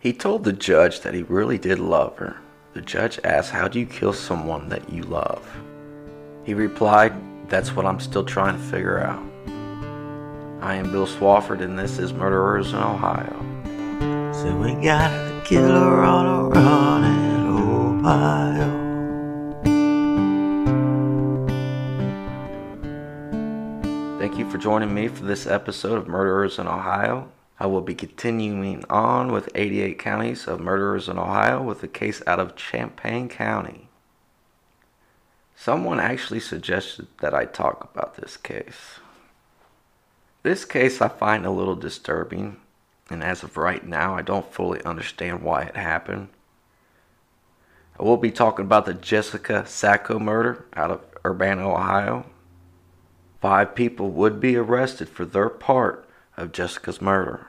He 0.00 0.12
told 0.12 0.44
the 0.44 0.52
judge 0.52 1.00
that 1.00 1.12
he 1.12 1.24
really 1.24 1.58
did 1.58 1.80
love 1.80 2.16
her. 2.18 2.36
The 2.72 2.80
judge 2.80 3.18
asked, 3.24 3.50
How 3.50 3.66
do 3.66 3.80
you 3.80 3.86
kill 3.86 4.12
someone 4.12 4.68
that 4.68 4.92
you 4.92 5.02
love? 5.02 5.44
He 6.44 6.54
replied, 6.54 7.12
That's 7.48 7.74
what 7.74 7.84
I'm 7.84 7.98
still 7.98 8.24
trying 8.24 8.56
to 8.56 8.62
figure 8.62 9.00
out. 9.00 9.20
I 10.62 10.76
am 10.76 10.92
Bill 10.92 11.04
Swafford, 11.04 11.62
and 11.62 11.76
this 11.76 11.98
is 11.98 12.12
Murderers 12.12 12.68
in 12.72 12.78
Ohio. 12.78 13.44
So 14.32 14.56
we 14.56 14.74
got 14.74 15.10
a 15.10 15.42
killer 15.44 16.04
on 16.04 16.26
a 16.26 16.44
run 16.44 17.04
in 17.04 17.46
Ohio. 18.04 18.78
Thank 24.20 24.38
you 24.38 24.48
for 24.48 24.58
joining 24.58 24.94
me 24.94 25.08
for 25.08 25.24
this 25.24 25.48
episode 25.48 25.98
of 25.98 26.06
Murderers 26.06 26.60
in 26.60 26.68
Ohio. 26.68 27.32
I 27.60 27.66
will 27.66 27.80
be 27.80 27.94
continuing 27.94 28.84
on 28.88 29.32
with 29.32 29.50
88 29.54 29.98
counties 29.98 30.46
of 30.46 30.60
murderers 30.60 31.08
in 31.08 31.18
Ohio 31.18 31.60
with 31.60 31.82
a 31.82 31.88
case 31.88 32.22
out 32.26 32.38
of 32.38 32.54
Champaign 32.54 33.28
County. 33.28 33.88
Someone 35.56 35.98
actually 35.98 36.38
suggested 36.38 37.08
that 37.20 37.34
I 37.34 37.44
talk 37.46 37.90
about 37.92 38.16
this 38.16 38.36
case. 38.36 39.00
This 40.44 40.64
case 40.64 41.02
I 41.02 41.08
find 41.08 41.44
a 41.44 41.50
little 41.50 41.74
disturbing, 41.74 42.58
and 43.10 43.24
as 43.24 43.42
of 43.42 43.56
right 43.56 43.84
now, 43.84 44.14
I 44.14 44.22
don't 44.22 44.52
fully 44.52 44.80
understand 44.84 45.42
why 45.42 45.62
it 45.62 45.76
happened. 45.76 46.28
I 47.98 48.04
will 48.04 48.18
be 48.18 48.30
talking 48.30 48.66
about 48.66 48.86
the 48.86 48.94
Jessica 48.94 49.66
Sacco 49.66 50.20
murder 50.20 50.64
out 50.74 50.92
of 50.92 51.00
Urbana, 51.26 51.68
Ohio. 51.68 52.26
Five 53.40 53.74
people 53.74 54.10
would 54.10 54.38
be 54.38 54.56
arrested 54.56 55.08
for 55.08 55.24
their 55.24 55.48
part 55.48 56.07
of 56.38 56.52
Jessica's 56.52 57.02
murder. 57.02 57.46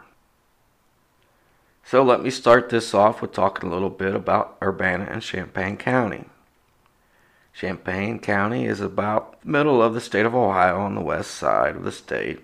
So 1.86 2.04
let 2.04 2.22
me 2.22 2.30
start 2.30 2.70
this 2.70 2.94
off 2.94 3.22
with 3.22 3.32
talking 3.32 3.70
a 3.70 3.74
little 3.74 3.90
bit 3.90 4.14
about 4.14 4.58
Urbana 4.62 5.08
and 5.10 5.22
Champaign 5.22 5.78
County. 5.78 6.26
Champaign 7.54 8.20
County 8.20 8.66
is 8.66 8.82
about 8.82 9.42
the 9.42 9.50
middle 9.50 9.82
of 9.82 9.94
the 9.94 10.02
state 10.02 10.26
of 10.26 10.36
Ohio 10.36 10.80
on 10.80 10.96
the 10.96 11.02
west 11.02 11.32
side 11.32 11.76
of 11.76 11.84
the 11.84 11.92
state. 11.92 12.40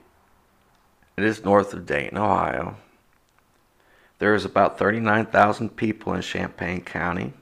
It 1.18 1.24
is 1.24 1.46
north 1.46 1.74
of 1.74 1.86
Dayton, 1.86 2.18
Ohio. 2.18 2.78
There 4.20 4.34
is 4.34 4.46
about 4.46 4.80
39,000 4.80 5.76
people 5.76 6.14
in 6.14 6.22
Champaign 6.22 6.82
County, 6.82 7.34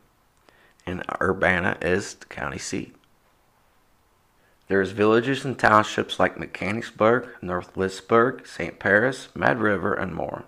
and 0.86 1.04
Urbana 1.22 1.78
is 1.82 2.16
the 2.16 2.26
county 2.26 2.58
seat. 2.58 2.96
There's 4.74 4.90
villages 4.90 5.46
and 5.46 5.56
townships 5.56 6.20
like 6.20 6.40
Mechanicsburg, 6.40 7.30
North 7.44 7.78
Litchfield, 7.78 8.48
St. 8.48 8.80
Paris, 8.80 9.28
Mad 9.36 9.60
River, 9.60 9.94
and 9.94 10.16
more. 10.16 10.46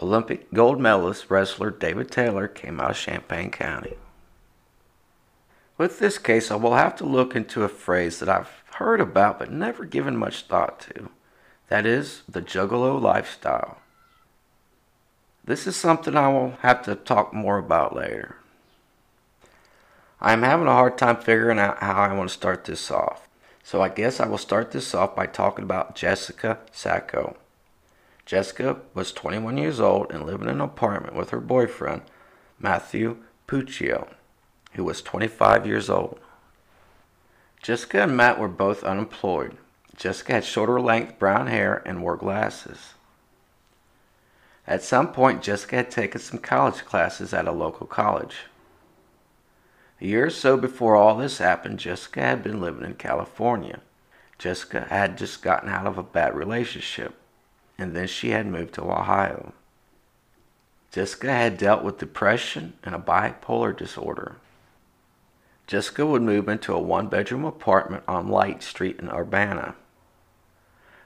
Olympic 0.00 0.50
gold 0.54 0.80
medalist 0.80 1.26
wrestler 1.28 1.70
David 1.70 2.10
Taylor 2.10 2.48
came 2.48 2.80
out 2.80 2.92
of 2.92 2.96
Champaign 2.96 3.50
County. 3.50 3.98
With 5.76 5.98
this 5.98 6.16
case, 6.16 6.50
I 6.50 6.54
will 6.54 6.74
have 6.74 6.96
to 6.96 7.04
look 7.04 7.36
into 7.36 7.64
a 7.64 7.68
phrase 7.68 8.18
that 8.18 8.30
I've 8.30 8.62
heard 8.76 8.98
about 9.02 9.38
but 9.38 9.52
never 9.52 9.84
given 9.84 10.16
much 10.16 10.44
thought 10.44 10.80
to. 10.80 11.10
That 11.68 11.84
is 11.84 12.22
the 12.26 12.40
juggalo 12.40 12.98
lifestyle. 12.98 13.76
This 15.44 15.66
is 15.66 15.76
something 15.76 16.16
I 16.16 16.28
will 16.28 16.52
have 16.62 16.80
to 16.84 16.94
talk 16.94 17.34
more 17.34 17.58
about 17.58 17.94
later. 17.94 18.36
I'm 20.24 20.44
having 20.44 20.68
a 20.68 20.72
hard 20.72 20.96
time 20.98 21.16
figuring 21.16 21.58
out 21.58 21.78
how 21.78 21.94
I 21.94 22.14
want 22.14 22.30
to 22.30 22.34
start 22.34 22.64
this 22.64 22.92
off. 22.92 23.28
So 23.64 23.82
I 23.82 23.88
guess 23.88 24.20
I 24.20 24.28
will 24.28 24.38
start 24.38 24.70
this 24.70 24.94
off 24.94 25.16
by 25.16 25.26
talking 25.26 25.64
about 25.64 25.96
Jessica 25.96 26.60
Sacco. 26.70 27.36
Jessica 28.24 28.76
was 28.94 29.10
21 29.10 29.58
years 29.58 29.80
old 29.80 30.12
and 30.12 30.24
lived 30.24 30.44
in 30.44 30.48
an 30.48 30.60
apartment 30.60 31.16
with 31.16 31.30
her 31.30 31.40
boyfriend, 31.40 32.02
Matthew 32.60 33.16
Puccio, 33.48 34.10
who 34.74 34.84
was 34.84 35.02
25 35.02 35.66
years 35.66 35.90
old. 35.90 36.20
Jessica 37.60 38.04
and 38.04 38.16
Matt 38.16 38.38
were 38.38 38.46
both 38.46 38.84
unemployed. 38.84 39.56
Jessica 39.96 40.34
had 40.34 40.44
shorter 40.44 40.80
length 40.80 41.18
brown 41.18 41.48
hair 41.48 41.82
and 41.84 42.00
wore 42.00 42.16
glasses. 42.16 42.94
At 44.68 44.84
some 44.84 45.12
point, 45.12 45.42
Jessica 45.42 45.76
had 45.76 45.90
taken 45.90 46.20
some 46.20 46.38
college 46.38 46.84
classes 46.84 47.34
at 47.34 47.48
a 47.48 47.52
local 47.52 47.88
college. 47.88 48.36
A 50.02 50.04
year 50.04 50.26
or 50.26 50.30
so 50.30 50.56
before 50.56 50.96
all 50.96 51.16
this 51.16 51.38
happened, 51.38 51.78
Jessica 51.78 52.20
had 52.22 52.42
been 52.42 52.60
living 52.60 52.84
in 52.84 52.94
California. 52.94 53.78
Jessica 54.36 54.86
had 54.90 55.16
just 55.16 55.42
gotten 55.42 55.68
out 55.68 55.86
of 55.86 55.96
a 55.96 56.02
bad 56.02 56.34
relationship, 56.34 57.14
and 57.78 57.94
then 57.94 58.08
she 58.08 58.30
had 58.30 58.48
moved 58.48 58.74
to 58.74 58.82
Ohio. 58.82 59.52
Jessica 60.90 61.32
had 61.32 61.56
dealt 61.56 61.84
with 61.84 61.98
depression 61.98 62.72
and 62.82 62.96
a 62.96 62.98
bipolar 62.98 63.76
disorder. 63.76 64.38
Jessica 65.68 66.04
would 66.04 66.22
move 66.22 66.48
into 66.48 66.74
a 66.74 66.80
one 66.80 67.06
bedroom 67.06 67.44
apartment 67.44 68.02
on 68.08 68.28
Light 68.28 68.64
Street 68.64 68.98
in 68.98 69.08
Urbana. 69.08 69.76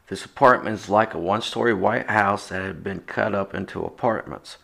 This 0.09 0.25
apartment 0.25 0.81
is 0.81 0.89
like 0.89 1.13
a 1.13 1.19
one 1.19 1.43
story 1.43 1.75
white 1.75 2.09
house 2.09 2.49
that 2.49 2.63
had 2.63 2.83
been 2.83 3.01
cut 3.01 3.35
up 3.35 3.55
into 3.55 3.85
apartments. 3.85 4.57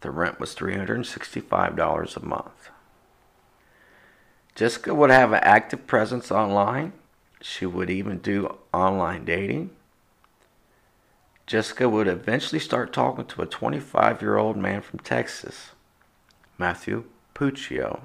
The 0.00 0.10
rent 0.10 0.40
was 0.40 0.54
$365 0.54 2.16
a 2.16 2.24
month. 2.24 2.70
Jessica 4.54 4.94
would 4.94 5.10
have 5.10 5.32
an 5.32 5.40
active 5.42 5.86
presence 5.86 6.30
online. 6.30 6.92
She 7.40 7.66
would 7.66 7.90
even 7.90 8.18
do 8.18 8.56
online 8.72 9.24
dating. 9.24 9.70
Jessica 11.46 11.88
would 11.88 12.06
eventually 12.06 12.60
start 12.60 12.92
talking 12.92 13.26
to 13.26 13.42
a 13.42 13.46
25 13.46 14.22
year 14.22 14.38
old 14.38 14.56
man 14.56 14.80
from 14.80 15.00
Texas, 15.00 15.72
Matthew 16.56 17.04
Puccio. 17.34 18.02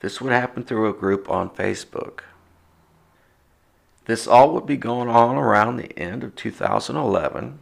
This 0.00 0.20
would 0.20 0.32
happen 0.32 0.64
through 0.64 0.88
a 0.88 0.94
group 0.98 1.30
on 1.30 1.50
Facebook. 1.50 2.20
This 4.06 4.26
all 4.26 4.52
would 4.54 4.66
be 4.66 4.76
going 4.76 5.08
on 5.08 5.36
around 5.36 5.76
the 5.76 5.96
end 5.96 6.24
of 6.24 6.34
2011 6.34 7.60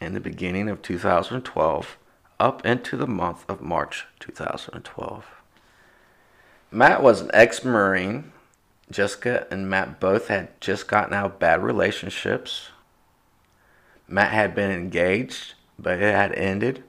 and 0.00 0.16
the 0.16 0.20
beginning 0.20 0.68
of 0.68 0.82
2012 0.82 1.98
up 2.40 2.66
into 2.66 2.96
the 2.96 3.06
month 3.06 3.44
of 3.48 3.60
March 3.60 4.06
2012. 4.18 5.26
Matt 6.70 7.02
was 7.02 7.20
an 7.20 7.30
ex 7.32 7.64
Marine. 7.64 8.32
Jessica 8.90 9.46
and 9.50 9.68
Matt 9.68 9.98
both 9.98 10.28
had 10.28 10.60
just 10.60 10.86
gotten 10.88 11.14
out 11.14 11.26
of 11.26 11.38
bad 11.38 11.62
relationships. 11.62 12.68
Matt 14.08 14.32
had 14.32 14.54
been 14.54 14.70
engaged, 14.70 15.54
but 15.78 16.00
it 16.00 16.14
had 16.14 16.32
ended. 16.32 16.84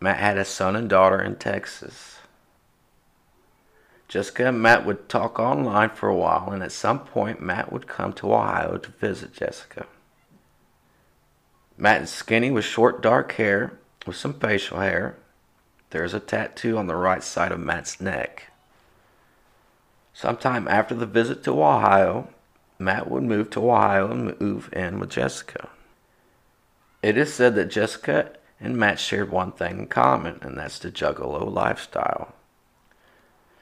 Matt 0.00 0.18
had 0.18 0.36
a 0.36 0.44
son 0.44 0.76
and 0.76 0.88
daughter 0.88 1.20
in 1.20 1.36
Texas. 1.36 2.18
Jessica 4.06 4.48
and 4.48 4.62
Matt 4.62 4.86
would 4.86 5.08
talk 5.08 5.38
online 5.38 5.90
for 5.90 6.08
a 6.08 6.16
while, 6.16 6.50
and 6.50 6.62
at 6.62 6.72
some 6.72 7.00
point, 7.00 7.42
Matt 7.42 7.72
would 7.72 7.86
come 7.86 8.12
to 8.14 8.32
Ohio 8.32 8.78
to 8.78 8.90
visit 8.92 9.34
Jessica. 9.34 9.86
Matt 11.76 12.02
is 12.02 12.10
skinny 12.10 12.50
with 12.50 12.64
short 12.64 13.02
dark 13.02 13.32
hair 13.32 13.78
with 14.06 14.16
some 14.16 14.34
facial 14.34 14.80
hair. 14.80 15.16
There 15.90 16.04
is 16.04 16.14
a 16.14 16.20
tattoo 16.20 16.78
on 16.78 16.86
the 16.86 16.96
right 16.96 17.22
side 17.22 17.52
of 17.52 17.60
Matt's 17.60 18.00
neck. 18.00 18.50
Sometime 20.20 20.66
after 20.66 20.96
the 20.96 21.06
visit 21.06 21.44
to 21.44 21.62
Ohio, 21.62 22.26
Matt 22.76 23.08
would 23.08 23.22
move 23.22 23.50
to 23.50 23.70
Ohio 23.70 24.10
and 24.10 24.40
move 24.40 24.68
in 24.72 24.98
with 24.98 25.10
Jessica. 25.10 25.68
It 27.04 27.16
is 27.16 27.32
said 27.32 27.54
that 27.54 27.70
Jessica 27.70 28.32
and 28.58 28.76
Matt 28.76 28.98
shared 28.98 29.30
one 29.30 29.52
thing 29.52 29.78
in 29.78 29.86
common, 29.86 30.40
and 30.42 30.58
that's 30.58 30.80
the 30.80 30.90
juggalo 30.90 31.48
lifestyle. 31.48 32.34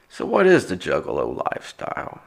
So, 0.09 0.25
what 0.25 0.47
is 0.47 0.65
the 0.65 0.75
juggalo 0.75 1.45
lifestyle? 1.51 2.21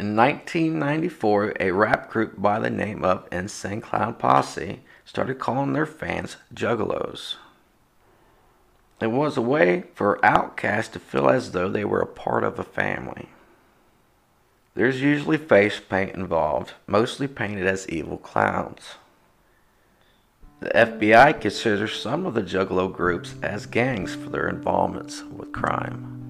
In 0.00 0.16
1994, 0.16 1.52
a 1.60 1.72
rap 1.72 2.08
group 2.08 2.40
by 2.40 2.58
the 2.58 2.70
name 2.70 3.04
of 3.04 3.28
Insane 3.30 3.82
Clown 3.82 4.14
Posse 4.14 4.80
started 5.04 5.38
calling 5.38 5.74
their 5.74 5.84
fans 5.84 6.38
juggalos. 6.54 7.34
It 9.02 9.10
was 9.10 9.36
a 9.36 9.42
way 9.42 9.84
for 9.94 10.24
outcasts 10.24 10.92
to 10.92 11.00
feel 11.00 11.28
as 11.28 11.50
though 11.50 11.68
they 11.68 11.84
were 11.84 12.00
a 12.00 12.06
part 12.06 12.44
of 12.44 12.58
a 12.58 12.64
family. 12.64 13.28
There's 14.74 15.02
usually 15.02 15.38
face 15.38 15.80
paint 15.80 16.14
involved, 16.14 16.72
mostly 16.86 17.26
painted 17.26 17.66
as 17.66 17.88
evil 17.88 18.16
clowns. 18.16 18.94
The 20.60 20.70
FBI 20.70 21.40
considers 21.40 22.00
some 22.00 22.24
of 22.24 22.34
the 22.34 22.42
Juggalo 22.42 22.92
groups 22.92 23.34
as 23.42 23.66
gangs 23.66 24.14
for 24.14 24.30
their 24.30 24.48
involvements 24.48 25.24
with 25.24 25.50
crime. 25.50 26.20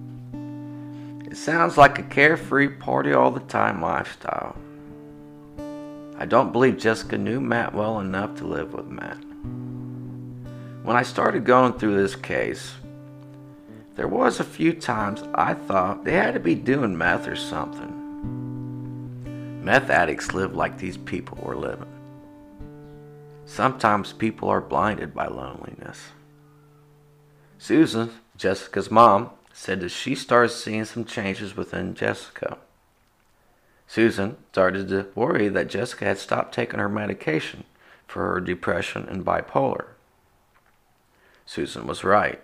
It 1.31 1.37
sounds 1.37 1.77
like 1.77 1.99
a 1.99 2.03
carefree 2.03 2.69
party 2.69 3.13
all 3.13 3.31
the 3.31 3.41
time 3.41 3.83
lifestyle. 3.83 4.57
I 6.19 6.25
don't 6.25 6.53
believe 6.53 6.79
Jessica 6.79 7.19
knew 7.19 7.41
Matt 7.41 7.75
well 7.75 8.01
enough 8.01 8.35
to 8.37 8.47
live 8.47 8.73
with 8.73 8.87
Matt. 8.87 9.19
When 10.83 10.97
I 10.97 11.03
started 11.05 11.45
going 11.45 11.75
through 11.75 11.95
this 11.95 12.17
case, 12.17 12.73
there 13.95 14.09
was 14.09 14.41
a 14.41 14.45
few 14.45 14.73
times 14.73 15.23
I 15.33 15.55
thought 15.55 16.03
they 16.03 16.15
had 16.15 16.35
to 16.35 16.41
be 16.41 16.57
doing 16.57 16.99
meth 16.99 17.29
or 17.29 17.37
something. 17.37 18.01
Meth 19.65 19.91
addicts 19.91 20.33
live 20.33 20.57
like 20.57 20.79
these 20.79 20.97
people 20.97 21.39
were 21.41 21.55
living. 21.55 21.87
Sometimes 23.47 24.13
people 24.13 24.49
are 24.49 24.61
blinded 24.61 25.15
by 25.15 25.29
loneliness. 25.29 26.09
Susan, 27.59 28.11
Jessica's 28.37 28.91
mom, 28.91 29.31
said 29.53 29.79
that 29.83 29.91
she 29.91 30.17
started 30.17 30.49
seeing 30.49 30.85
some 30.85 31.05
changes 31.05 31.57
within 31.57 31.95
Jessica. 31.95 32.59
Susan 33.87 34.37
started 34.51 34.89
to 34.89 35.07
worry 35.15 35.47
that 35.47 35.69
Jessica 35.69 36.07
had 36.07 36.19
stopped 36.19 36.53
taking 36.53 36.81
her 36.81 36.89
medication 36.89 37.63
for 38.09 38.33
her 38.33 38.41
depression 38.41 39.07
and 39.09 39.25
bipolar. 39.25 39.92
Susan 41.53 41.87
was 41.87 42.03
right. 42.03 42.41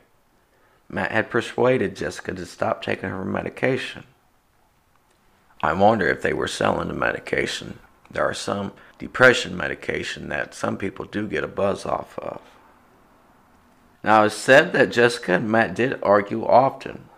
Matt 0.87 1.13
had 1.13 1.31
persuaded 1.31 1.97
Jessica 1.97 2.35
to 2.35 2.45
stop 2.45 2.83
taking 2.83 3.09
her 3.09 3.25
medication. 3.25 4.05
I 5.63 5.73
wonder 5.73 6.07
if 6.07 6.21
they 6.21 6.35
were 6.35 6.47
selling 6.47 6.89
the 6.89 6.95
medication. 6.95 7.79
There 8.11 8.29
are 8.29 8.35
some 8.35 8.73
depression 8.99 9.57
medication 9.57 10.29
that 10.29 10.53
some 10.53 10.77
people 10.77 11.07
do 11.07 11.27
get 11.27 11.43
a 11.43 11.49
buzz 11.49 11.87
off 11.87 12.19
of. 12.19 12.43
Now, 14.05 14.25
it's 14.25 14.35
said 14.35 14.75
that 14.75 14.93
Jessica 14.93 15.37
and 15.37 15.51
Matt 15.51 15.75
did 15.75 15.99
argue 16.03 16.45
often. 16.45 17.09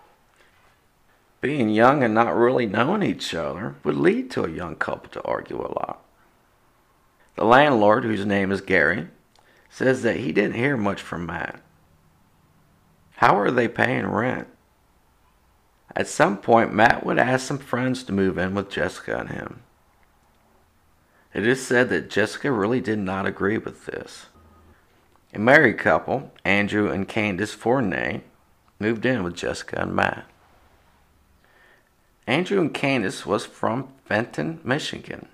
Being 1.41 1.71
young 1.71 2.05
and 2.05 2.15
not 2.15 2.37
really 2.37 2.67
knowing 2.67 3.03
each 3.03 3.35
other 3.35 3.75
would 3.83 3.97
lead 3.97 4.31
to 4.31 4.45
a 4.45 4.49
young 4.49 4.77
couple 4.77 5.11
to 5.11 5.23
argue 5.25 5.61
a 5.61 5.75
lot. 5.75 6.05
The 7.35 7.45
landlord, 7.45 8.05
whose 8.05 8.25
name 8.25 8.53
is 8.53 8.61
Gary, 8.61 9.09
says 9.69 10.03
that 10.03 10.19
he 10.19 10.31
didn't 10.31 10.55
hear 10.55 10.77
much 10.77 11.03
from 11.03 11.27
Matt. 11.27 11.61
How 13.21 13.39
are 13.39 13.51
they 13.51 13.69
paying 13.69 14.07
rent? 14.07 14.49
At 15.95 16.09
some 16.09 16.39
point, 16.39 16.73
Matt 16.73 17.05
would 17.05 17.19
ask 17.19 17.47
some 17.47 17.59
friends 17.59 18.03
to 18.05 18.15
move 18.15 18.39
in 18.39 18.55
with 18.55 18.71
Jessica 18.71 19.19
and 19.19 19.29
him. 19.29 19.63
It 21.35 21.47
is 21.47 21.65
said 21.65 21.91
that 21.91 22.09
Jessica 22.09 22.51
really 22.51 22.81
did 22.81 22.99
not 22.99 23.27
agree 23.27 23.59
with 23.59 23.85
this. 23.85 24.29
A 25.35 25.39
married 25.39 25.77
couple, 25.77 26.33
Andrew 26.47 26.91
and 26.91 27.07
Candace 27.07 27.53
Fournier, 27.53 28.23
moved 28.79 29.05
in 29.05 29.23
with 29.23 29.37
Jessica 29.37 29.83
and 29.83 29.95
Matt. 29.95 30.25
Andrew 32.27 32.59
and 32.59 32.73
Candace 32.73 33.27
was 33.27 33.45
from 33.45 33.93
Fenton, 34.07 34.61
Michigan. 34.65 35.29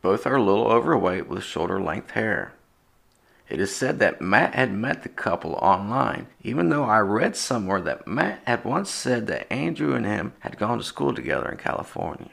Both 0.00 0.28
are 0.28 0.36
a 0.36 0.42
little 0.42 0.68
overweight 0.68 1.26
with 1.26 1.42
shoulder 1.42 1.82
length 1.82 2.12
hair. 2.12 2.52
It 3.50 3.60
is 3.60 3.74
said 3.74 3.98
that 3.98 4.20
Matt 4.20 4.54
had 4.54 4.72
met 4.72 5.02
the 5.02 5.08
couple 5.08 5.54
online, 5.54 6.28
even 6.40 6.68
though 6.68 6.84
I 6.84 7.00
read 7.00 7.34
somewhere 7.34 7.80
that 7.80 8.06
Matt 8.06 8.42
had 8.46 8.64
once 8.64 8.90
said 8.90 9.26
that 9.26 9.52
Andrew 9.52 9.92
and 9.92 10.06
him 10.06 10.34
had 10.38 10.56
gone 10.56 10.78
to 10.78 10.84
school 10.84 11.12
together 11.12 11.50
in 11.50 11.58
California. 11.58 12.30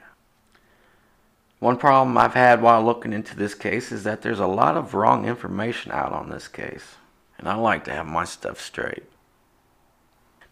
One 1.57 1.77
problem 1.77 2.15
I've 2.19 2.35
had 2.35 2.61
while 2.61 2.85
looking 2.85 3.13
into 3.13 3.35
this 3.35 3.55
case 3.55 3.91
is 3.91 4.03
that 4.03 4.21
there's 4.21 4.39
a 4.39 4.45
lot 4.45 4.77
of 4.77 4.93
wrong 4.93 5.25
information 5.25 5.91
out 5.91 6.11
on 6.11 6.29
this 6.29 6.47
case, 6.47 6.97
and 7.39 7.49
I 7.49 7.55
like 7.55 7.83
to 7.85 7.93
have 7.93 8.05
my 8.05 8.23
stuff 8.23 8.61
straight. 8.61 9.05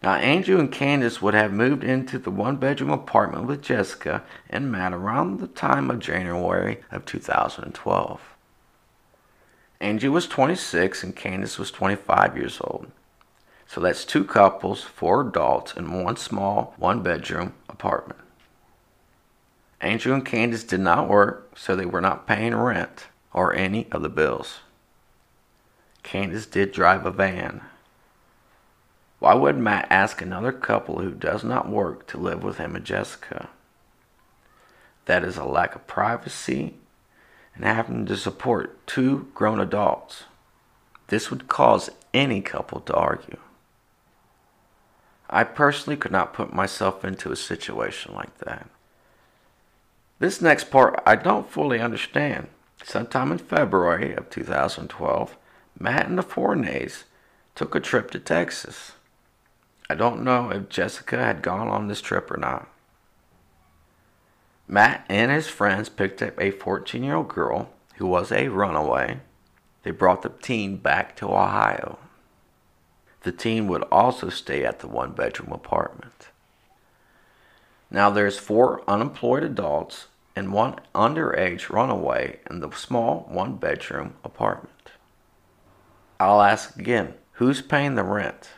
Now, 0.02 0.14
Andrew 0.14 0.58
and 0.58 0.72
Candace 0.72 1.22
would 1.22 1.34
have 1.34 1.52
moved 1.52 1.84
into 1.84 2.18
the 2.18 2.32
one 2.32 2.56
bedroom 2.56 2.90
apartment 2.90 3.46
with 3.46 3.62
Jessica 3.62 4.24
and 4.50 4.72
Matt 4.72 4.92
around 4.92 5.38
the 5.38 5.46
time 5.46 5.92
of 5.92 6.00
January 6.00 6.80
of 6.90 7.04
2012. 7.04 8.35
Andrew 9.80 10.10
was 10.10 10.26
26 10.26 11.02
and 11.02 11.14
Candace 11.14 11.58
was 11.58 11.70
25 11.70 12.36
years 12.36 12.60
old. 12.62 12.90
So 13.66 13.80
that's 13.80 14.04
two 14.04 14.24
couples, 14.24 14.82
four 14.82 15.22
adults, 15.22 15.74
in 15.74 16.02
one 16.02 16.16
small 16.16 16.74
one 16.78 17.02
bedroom 17.02 17.52
apartment. 17.68 18.20
Andrew 19.80 20.14
and 20.14 20.24
Candace 20.24 20.64
did 20.64 20.80
not 20.80 21.08
work, 21.08 21.52
so 21.56 21.76
they 21.76 21.84
were 21.84 22.00
not 22.00 22.26
paying 22.26 22.54
rent 22.54 23.08
or 23.32 23.54
any 23.54 23.86
of 23.92 24.02
the 24.02 24.08
bills. 24.08 24.60
Candace 26.02 26.46
did 26.46 26.72
drive 26.72 27.04
a 27.04 27.10
van. 27.10 27.60
Why 29.18 29.34
would 29.34 29.58
Matt 29.58 29.88
ask 29.90 30.22
another 30.22 30.52
couple 30.52 31.00
who 31.00 31.10
does 31.10 31.42
not 31.42 31.68
work 31.68 32.06
to 32.08 32.18
live 32.18 32.42
with 32.42 32.58
him 32.58 32.76
and 32.76 32.84
Jessica? 32.84 33.48
That 35.06 35.24
is 35.24 35.36
a 35.36 35.44
lack 35.44 35.74
of 35.74 35.86
privacy 35.86 36.74
and 37.56 37.64
having 37.64 38.06
to 38.06 38.16
support 38.16 38.86
two 38.86 39.28
grown 39.34 39.60
adults. 39.60 40.24
This 41.08 41.30
would 41.30 41.48
cause 41.48 41.90
any 42.12 42.40
couple 42.40 42.80
to 42.80 42.94
argue. 42.94 43.38
I 45.28 45.44
personally 45.44 45.96
could 45.96 46.12
not 46.12 46.34
put 46.34 46.52
myself 46.52 47.04
into 47.04 47.32
a 47.32 47.36
situation 47.36 48.14
like 48.14 48.38
that. 48.38 48.68
This 50.18 50.40
next 50.40 50.70
part 50.70 51.02
I 51.04 51.16
don't 51.16 51.50
fully 51.50 51.80
understand. 51.80 52.48
Sometime 52.84 53.32
in 53.32 53.38
February 53.38 54.14
of 54.14 54.30
2012, 54.30 55.36
Matt 55.78 56.06
and 56.06 56.18
the 56.18 56.22
Fourniers 56.22 57.04
took 57.54 57.74
a 57.74 57.80
trip 57.80 58.10
to 58.12 58.18
Texas. 58.18 58.92
I 59.88 59.94
don't 59.94 60.22
know 60.22 60.50
if 60.50 60.68
Jessica 60.68 61.16
had 61.16 61.42
gone 61.42 61.68
on 61.68 61.88
this 61.88 62.00
trip 62.00 62.30
or 62.30 62.36
not. 62.36 62.68
Matt 64.76 65.06
and 65.08 65.30
his 65.30 65.48
friends 65.48 65.88
picked 65.88 66.20
up 66.20 66.38
a 66.38 66.50
14 66.50 67.02
year 67.02 67.14
old 67.14 67.28
girl 67.28 67.70
who 67.94 68.06
was 68.06 68.30
a 68.30 68.48
runaway. 68.48 69.20
They 69.84 69.90
brought 69.90 70.20
the 70.20 70.28
teen 70.28 70.76
back 70.76 71.16
to 71.16 71.28
Ohio. 71.28 71.98
The 73.22 73.32
teen 73.32 73.68
would 73.68 73.84
also 73.84 74.28
stay 74.28 74.66
at 74.66 74.80
the 74.80 74.86
one 74.86 75.12
bedroom 75.12 75.50
apartment. 75.50 76.28
Now 77.90 78.10
there's 78.10 78.38
four 78.38 78.82
unemployed 78.86 79.44
adults 79.44 80.08
and 80.36 80.52
one 80.52 80.78
underage 80.94 81.70
runaway 81.70 82.40
in 82.50 82.60
the 82.60 82.70
small 82.72 83.26
one 83.30 83.56
bedroom 83.56 84.16
apartment. 84.24 84.90
I'll 86.20 86.42
ask 86.42 86.78
again, 86.78 87.14
who's 87.32 87.62
paying 87.62 87.94
the 87.94 88.04
rent? 88.04 88.50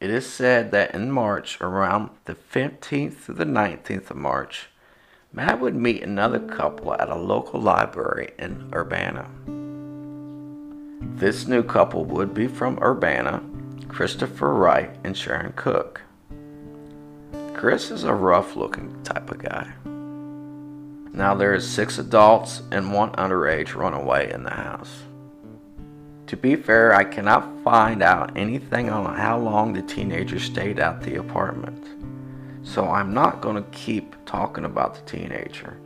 It 0.00 0.10
is 0.10 0.28
said 0.28 0.72
that 0.72 0.96
in 0.96 1.12
March, 1.12 1.60
around 1.60 2.10
the 2.24 2.34
15th 2.34 3.26
to 3.26 3.32
the 3.32 3.44
19th 3.44 4.10
of 4.10 4.16
March, 4.16 4.68
Matt 5.36 5.60
would 5.60 5.76
meet 5.76 6.02
another 6.02 6.38
couple 6.40 6.94
at 6.94 7.10
a 7.10 7.14
local 7.14 7.60
library 7.60 8.30
in 8.38 8.70
Urbana. 8.74 9.28
This 11.18 11.46
new 11.46 11.62
couple 11.62 12.06
would 12.06 12.32
be 12.32 12.46
from 12.46 12.78
Urbana, 12.82 13.42
Christopher 13.86 14.54
Wright 14.54 14.96
and 15.04 15.14
Sharon 15.14 15.52
Cook. 15.54 16.00
Chris 17.52 17.90
is 17.90 18.04
a 18.04 18.14
rough 18.14 18.56
looking 18.56 19.02
type 19.02 19.30
of 19.30 19.36
guy. 19.36 19.70
Now 21.12 21.34
there 21.34 21.52
is 21.52 21.68
six 21.68 21.98
adults 21.98 22.62
and 22.72 22.94
one 22.94 23.12
underage 23.12 23.74
runaway 23.74 24.32
in 24.32 24.42
the 24.42 24.50
house. 24.50 25.02
To 26.28 26.36
be 26.38 26.56
fair, 26.56 26.94
I 26.94 27.04
cannot 27.04 27.62
find 27.62 28.02
out 28.02 28.34
anything 28.38 28.88
on 28.88 29.14
how 29.14 29.38
long 29.38 29.74
the 29.74 29.82
teenager 29.82 30.38
stayed 30.38 30.78
at 30.78 31.02
the 31.02 31.16
apartment. 31.16 31.86
So 32.66 32.90
I'm 32.90 33.14
not 33.14 33.40
going 33.40 33.56
to 33.56 33.70
keep 33.70 34.16
talking 34.26 34.64
about 34.64 34.96
the 34.96 35.10
teenager. 35.10 35.78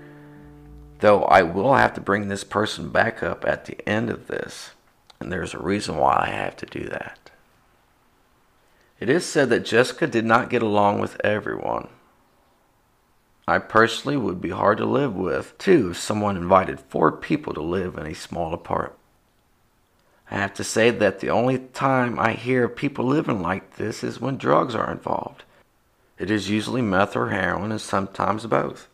Though 1.00 1.25
I 1.25 1.42
will 1.42 1.75
have 1.75 1.92
to 1.94 2.00
bring 2.00 2.28
this 2.28 2.42
person 2.42 2.88
back 2.88 3.22
up 3.22 3.44
at 3.44 3.66
the 3.66 3.78
end 3.87 4.08
of 4.08 4.28
this, 4.28 4.70
and 5.20 5.30
there's 5.30 5.52
a 5.52 5.62
reason 5.62 5.99
why 5.99 6.25
I 6.26 6.30
have 6.30 6.56
to 6.56 6.66
do 6.66 6.88
that. 6.88 7.30
It 8.99 9.10
is 9.10 9.26
said 9.26 9.50
that 9.50 9.66
Jessica 9.66 10.06
did 10.06 10.25
not 10.25 10.49
get 10.49 10.62
along 10.62 11.00
with 11.00 11.20
everyone. 11.22 11.88
I 13.46 13.58
personally 13.58 14.16
would 14.16 14.40
be 14.40 14.50
hard 14.50 14.78
to 14.78 14.87
live 14.87 15.14
with, 15.14 15.56
too, 15.58 15.90
if 15.90 15.99
someone 15.99 16.37
invited 16.37 16.80
four 16.80 17.12
people 17.12 17.52
to 17.54 17.62
live 17.62 17.99
in 17.99 18.06
a 18.06 18.14
small 18.14 18.54
apartment. 18.54 18.99
I 20.30 20.37
have 20.37 20.54
to 20.54 20.64
say 20.64 20.90
that 20.90 21.20
the 21.20 21.30
only 21.30 21.58
time 21.58 22.18
I 22.18 22.32
hear 22.32 22.64
of 22.64 22.76
people 22.76 23.04
living 23.04 23.42
like 23.42 23.76
this 23.76 24.02
is 24.02 24.20
when 24.20 24.38
drugs 24.38 24.75
are 24.75 24.90
involved. 24.90 25.44
It 26.20 26.30
is 26.30 26.50
usually 26.50 26.82
meth 26.82 27.16
or 27.16 27.30
heroin, 27.30 27.72
and 27.72 27.80
sometimes 27.80 28.44
both. 28.44 28.88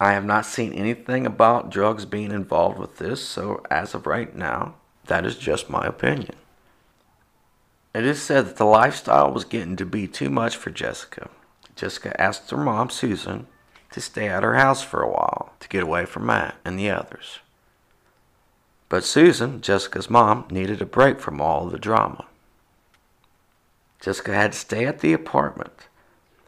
I 0.00 0.12
have 0.12 0.24
not 0.24 0.46
seen 0.46 0.72
anything 0.72 1.26
about 1.26 1.68
drugs 1.70 2.06
being 2.06 2.32
involved 2.32 2.78
with 2.78 2.96
this, 2.96 3.22
so 3.22 3.62
as 3.70 3.94
of 3.94 4.06
right 4.06 4.34
now, 4.34 4.76
that 5.08 5.26
is 5.26 5.36
just 5.36 5.68
my 5.68 5.84
opinion. 5.84 6.36
It 7.94 8.06
is 8.06 8.22
said 8.22 8.46
that 8.46 8.56
the 8.56 8.64
lifestyle 8.64 9.30
was 9.30 9.44
getting 9.44 9.76
to 9.76 9.84
be 9.84 10.08
too 10.08 10.30
much 10.30 10.56
for 10.56 10.70
Jessica. 10.70 11.28
Jessica 11.76 12.18
asked 12.18 12.50
her 12.50 12.56
mom, 12.56 12.88
Susan, 12.88 13.46
to 13.92 14.00
stay 14.00 14.28
at 14.28 14.42
her 14.42 14.54
house 14.54 14.82
for 14.82 15.02
a 15.02 15.10
while 15.10 15.52
to 15.60 15.68
get 15.68 15.82
away 15.82 16.06
from 16.06 16.24
Matt 16.24 16.54
and 16.64 16.78
the 16.78 16.88
others. 16.88 17.40
But 18.88 19.04
Susan, 19.04 19.60
Jessica's 19.60 20.08
mom, 20.08 20.46
needed 20.50 20.80
a 20.80 20.86
break 20.86 21.20
from 21.20 21.42
all 21.42 21.66
the 21.66 21.78
drama. 21.78 22.24
Jessica 24.04 24.34
had 24.34 24.52
to 24.52 24.58
stay 24.58 24.84
at 24.84 24.98
the 24.98 25.14
apartment. 25.14 25.88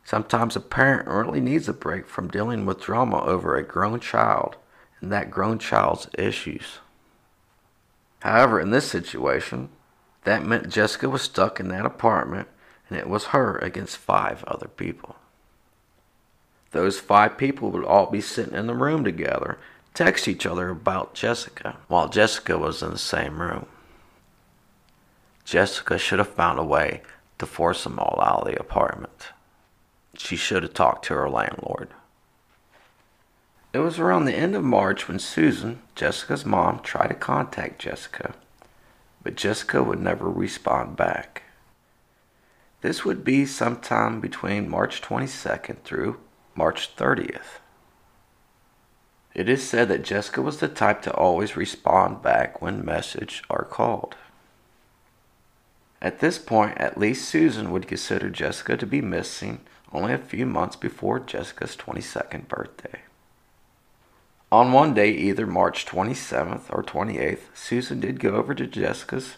Sometimes 0.04 0.56
a 0.56 0.60
parent 0.60 1.08
really 1.08 1.40
needs 1.40 1.70
a 1.70 1.72
break 1.72 2.06
from 2.06 2.28
dealing 2.28 2.66
with 2.66 2.82
drama 2.82 3.22
over 3.22 3.56
a 3.56 3.62
grown 3.62 3.98
child 3.98 4.56
and 5.00 5.10
that 5.10 5.30
grown 5.30 5.58
child's 5.58 6.06
issues. 6.18 6.80
However, 8.20 8.60
in 8.60 8.72
this 8.72 8.90
situation, 8.90 9.70
that 10.24 10.44
meant 10.44 10.68
Jessica 10.68 11.08
was 11.08 11.22
stuck 11.22 11.58
in 11.58 11.68
that 11.68 11.86
apartment 11.86 12.48
and 12.90 12.98
it 12.98 13.08
was 13.08 13.26
her 13.26 13.56
against 13.56 13.96
five 13.96 14.44
other 14.44 14.68
people. 14.68 15.16
Those 16.72 17.00
five 17.00 17.38
people 17.38 17.70
would 17.70 17.86
all 17.86 18.10
be 18.10 18.20
sitting 18.20 18.54
in 18.54 18.66
the 18.66 18.74
room 18.74 19.02
together, 19.02 19.56
text 19.94 20.28
each 20.28 20.44
other 20.44 20.68
about 20.68 21.14
Jessica 21.14 21.78
while 21.88 22.10
Jessica 22.10 22.58
was 22.58 22.82
in 22.82 22.90
the 22.90 22.98
same 22.98 23.40
room. 23.40 23.64
Jessica 25.46 25.96
should 25.96 26.18
have 26.18 26.28
found 26.28 26.58
a 26.58 26.64
way 26.64 27.00
to 27.38 27.46
force 27.46 27.84
them 27.84 27.98
all 27.98 28.20
out 28.22 28.46
of 28.46 28.52
the 28.52 28.60
apartment. 28.60 29.28
She 30.16 30.36
should 30.36 30.62
have 30.62 30.74
talked 30.74 31.04
to 31.06 31.14
her 31.14 31.28
landlord. 31.28 31.90
It 33.72 33.80
was 33.80 33.98
around 33.98 34.24
the 34.24 34.34
end 34.34 34.54
of 34.56 34.64
March 34.64 35.06
when 35.06 35.18
Susan, 35.18 35.80
Jessica's 35.94 36.46
mom, 36.46 36.80
tried 36.80 37.08
to 37.08 37.14
contact 37.14 37.78
Jessica, 37.78 38.34
but 39.22 39.36
Jessica 39.36 39.82
would 39.82 40.00
never 40.00 40.30
respond 40.30 40.96
back. 40.96 41.42
This 42.80 43.04
would 43.04 43.24
be 43.24 43.44
sometime 43.44 44.20
between 44.20 44.70
March 44.70 45.02
22nd 45.02 45.82
through 45.82 46.20
March 46.54 46.96
30th. 46.96 47.60
It 49.34 49.50
is 49.50 49.68
said 49.68 49.88
that 49.88 50.04
Jessica 50.04 50.40
was 50.40 50.60
the 50.60 50.68
type 50.68 51.02
to 51.02 51.12
always 51.12 51.56
respond 51.56 52.22
back 52.22 52.62
when 52.62 52.82
messaged 52.82 53.42
or 53.50 53.64
called. 53.64 54.14
At 56.06 56.20
this 56.20 56.38
point, 56.38 56.78
at 56.78 56.96
least 56.96 57.28
Susan 57.28 57.72
would 57.72 57.88
consider 57.88 58.30
Jessica 58.30 58.76
to 58.76 58.86
be 58.86 59.00
missing 59.00 59.62
only 59.92 60.12
a 60.12 60.18
few 60.18 60.46
months 60.46 60.76
before 60.76 61.18
Jessica's 61.18 61.74
22nd 61.74 62.46
birthday. 62.46 63.00
On 64.52 64.70
one 64.70 64.94
day, 64.94 65.10
either 65.10 65.48
March 65.48 65.84
27th 65.84 66.66
or 66.68 66.84
28th, 66.84 67.46
Susan 67.54 67.98
did 67.98 68.20
go 68.20 68.36
over 68.36 68.54
to 68.54 68.68
Jessica's 68.68 69.36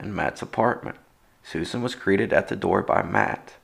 and 0.00 0.12
Matt's 0.12 0.42
apartment. 0.42 0.96
Susan 1.44 1.82
was 1.82 1.94
greeted 1.94 2.32
at 2.32 2.48
the 2.48 2.56
door 2.56 2.82
by 2.82 3.00
Matt. 3.00 3.54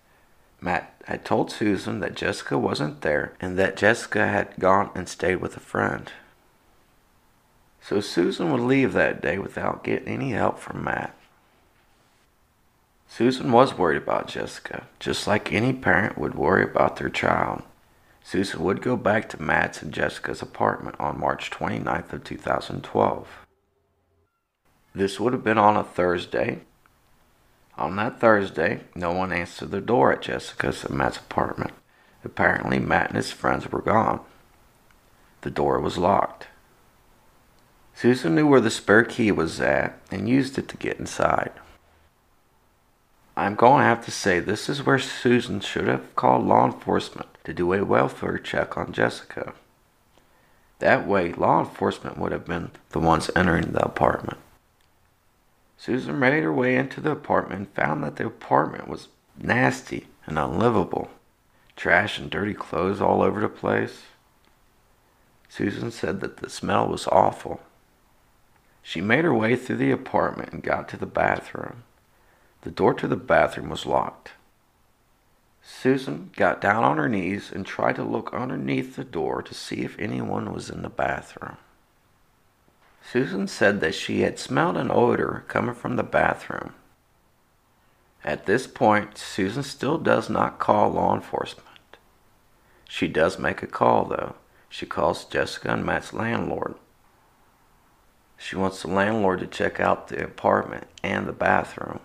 Matt 0.60 0.94
had 1.06 1.24
told 1.24 1.50
Susan 1.50 1.98
that 1.98 2.14
Jessica 2.14 2.56
wasn't 2.56 3.00
there 3.00 3.32
and 3.40 3.58
that 3.58 3.76
Jessica 3.76 4.28
had 4.28 4.54
gone 4.60 4.90
and 4.94 5.08
stayed 5.08 5.40
with 5.40 5.56
a 5.56 5.60
friend. 5.60 6.12
So 7.80 7.98
Susan 7.98 8.52
would 8.52 8.60
leave 8.60 8.92
that 8.92 9.20
day 9.20 9.38
without 9.38 9.82
getting 9.82 10.06
any 10.06 10.30
help 10.30 10.60
from 10.60 10.84
Matt. 10.84 11.16
Susan 13.16 13.52
was 13.52 13.78
worried 13.78 14.02
about 14.02 14.26
Jessica, 14.26 14.88
just 14.98 15.28
like 15.28 15.52
any 15.52 15.72
parent 15.72 16.18
would 16.18 16.34
worry 16.34 16.64
about 16.64 16.96
their 16.96 17.08
child. 17.08 17.62
Susan 18.24 18.60
would 18.60 18.82
go 18.82 18.96
back 18.96 19.28
to 19.28 19.40
Matt's 19.40 19.82
and 19.82 19.92
Jessica's 19.92 20.42
apartment 20.42 20.96
on 20.98 21.20
March 21.20 21.48
29th 21.48 22.12
of 22.12 22.24
2012. 22.24 23.28
This 24.96 25.20
would 25.20 25.32
have 25.32 25.44
been 25.44 25.58
on 25.58 25.76
a 25.76 25.84
Thursday. 25.84 26.62
On 27.78 27.94
that 27.94 28.18
Thursday, 28.18 28.80
no 28.96 29.12
one 29.12 29.32
answered 29.32 29.70
the 29.70 29.80
door 29.80 30.12
at 30.12 30.22
Jessica's 30.22 30.84
and 30.84 30.98
Matt's 30.98 31.18
apartment. 31.18 31.70
Apparently, 32.24 32.80
Matt 32.80 33.10
and 33.10 33.16
his 33.16 33.30
friends 33.30 33.70
were 33.70 33.80
gone. 33.80 34.22
The 35.42 35.52
door 35.52 35.78
was 35.78 35.96
locked. 35.96 36.48
Susan 37.94 38.34
knew 38.34 38.48
where 38.48 38.60
the 38.60 38.72
spare 38.72 39.04
key 39.04 39.30
was 39.30 39.60
at 39.60 40.00
and 40.10 40.28
used 40.28 40.58
it 40.58 40.66
to 40.66 40.76
get 40.76 40.98
inside. 40.98 41.52
I'm 43.36 43.56
going 43.56 43.80
to 43.80 43.84
have 43.84 44.04
to 44.04 44.12
say 44.12 44.38
this 44.38 44.68
is 44.68 44.86
where 44.86 44.98
Susan 44.98 45.60
should 45.60 45.88
have 45.88 46.14
called 46.14 46.46
law 46.46 46.66
enforcement 46.66 47.28
to 47.42 47.52
do 47.52 47.72
a 47.72 47.84
welfare 47.84 48.38
check 48.38 48.78
on 48.78 48.92
Jessica. 48.92 49.54
That 50.78 51.06
way, 51.06 51.32
law 51.32 51.60
enforcement 51.60 52.16
would 52.18 52.30
have 52.30 52.44
been 52.44 52.70
the 52.90 53.00
ones 53.00 53.30
entering 53.34 53.72
the 53.72 53.84
apartment. 53.84 54.38
Susan 55.76 56.18
made 56.18 56.42
her 56.42 56.52
way 56.52 56.76
into 56.76 57.00
the 57.00 57.10
apartment 57.10 57.58
and 57.58 57.68
found 57.74 58.04
that 58.04 58.16
the 58.16 58.26
apartment 58.26 58.88
was 58.88 59.08
nasty 59.36 60.06
and 60.26 60.38
unlivable. 60.38 61.10
Trash 61.76 62.18
and 62.18 62.30
dirty 62.30 62.54
clothes 62.54 63.00
all 63.00 63.20
over 63.20 63.40
the 63.40 63.48
place. 63.48 64.02
Susan 65.48 65.90
said 65.90 66.20
that 66.20 66.36
the 66.36 66.48
smell 66.48 66.86
was 66.86 67.08
awful. 67.08 67.60
She 68.82 69.00
made 69.00 69.24
her 69.24 69.34
way 69.34 69.56
through 69.56 69.76
the 69.76 69.90
apartment 69.90 70.52
and 70.52 70.62
got 70.62 70.88
to 70.90 70.96
the 70.96 71.06
bathroom. 71.06 71.82
The 72.64 72.70
door 72.70 72.94
to 72.94 73.06
the 73.06 73.16
bathroom 73.16 73.68
was 73.68 73.84
locked. 73.84 74.32
Susan 75.62 76.30
got 76.34 76.62
down 76.62 76.82
on 76.82 76.96
her 76.96 77.08
knees 77.08 77.52
and 77.52 77.64
tried 77.64 77.96
to 77.96 78.02
look 78.02 78.32
underneath 78.32 78.96
the 78.96 79.04
door 79.04 79.42
to 79.42 79.54
see 79.54 79.82
if 79.82 79.98
anyone 79.98 80.52
was 80.52 80.70
in 80.70 80.82
the 80.82 80.88
bathroom. 80.88 81.58
Susan 83.02 83.46
said 83.46 83.80
that 83.80 83.94
she 83.94 84.22
had 84.22 84.38
smelled 84.38 84.78
an 84.78 84.90
odor 84.90 85.44
coming 85.46 85.74
from 85.74 85.96
the 85.96 86.02
bathroom. 86.02 86.74
At 88.24 88.46
this 88.46 88.66
point, 88.66 89.18
Susan 89.18 89.62
still 89.62 89.98
does 89.98 90.30
not 90.30 90.58
call 90.58 90.90
law 90.90 91.14
enforcement. 91.14 91.68
She 92.88 93.08
does 93.08 93.38
make 93.38 93.62
a 93.62 93.66
call, 93.66 94.06
though. 94.06 94.36
She 94.70 94.86
calls 94.86 95.26
Jessica 95.26 95.72
and 95.72 95.84
Matt's 95.84 96.14
landlord. 96.14 96.76
She 98.38 98.56
wants 98.56 98.80
the 98.82 98.88
landlord 98.88 99.40
to 99.40 99.46
check 99.46 99.80
out 99.80 100.08
the 100.08 100.24
apartment 100.24 100.86
and 101.02 101.26
the 101.26 101.32
bathroom. 101.32 102.00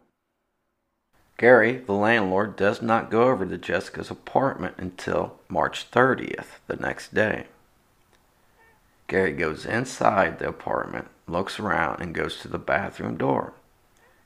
Gary, 1.39 1.77
the 1.77 1.93
landlord, 1.93 2.57
does 2.57 2.81
not 2.81 3.09
go 3.09 3.29
over 3.29 3.45
to 3.45 3.57
Jessica's 3.57 4.11
apartment 4.11 4.75
until 4.77 5.39
March 5.47 5.89
30th, 5.89 6.59
the 6.67 6.75
next 6.75 7.13
day. 7.13 7.47
Gary 9.07 9.31
goes 9.31 9.65
inside 9.65 10.37
the 10.37 10.49
apartment, 10.49 11.07
looks 11.27 11.57
around, 11.57 12.01
and 12.01 12.13
goes 12.13 12.41
to 12.41 12.49
the 12.49 12.59
bathroom 12.59 13.15
door. 13.15 13.53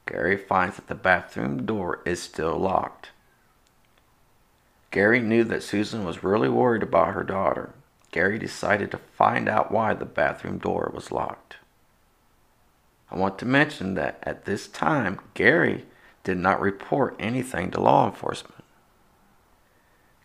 Gary 0.07 0.35
finds 0.35 0.77
that 0.77 0.87
the 0.87 0.95
bathroom 0.95 1.67
door 1.67 2.01
is 2.03 2.19
still 2.19 2.57
locked. 2.57 3.11
Gary 4.89 5.19
knew 5.19 5.43
that 5.43 5.61
Susan 5.61 6.03
was 6.03 6.23
really 6.23 6.49
worried 6.49 6.81
about 6.81 7.13
her 7.13 7.23
daughter. 7.23 7.75
Gary 8.11 8.39
decided 8.39 8.89
to 8.89 8.97
find 8.97 9.47
out 9.47 9.71
why 9.71 9.93
the 9.93 10.03
bathroom 10.03 10.57
door 10.57 10.91
was 10.91 11.11
locked. 11.11 11.57
I 13.11 13.17
want 13.17 13.37
to 13.37 13.45
mention 13.45 13.93
that 13.93 14.17
at 14.23 14.45
this 14.45 14.67
time, 14.67 15.19
Gary 15.35 15.85
did 16.23 16.37
not 16.37 16.61
report 16.61 17.15
anything 17.19 17.71
to 17.71 17.81
law 17.81 18.05
enforcement. 18.05 18.63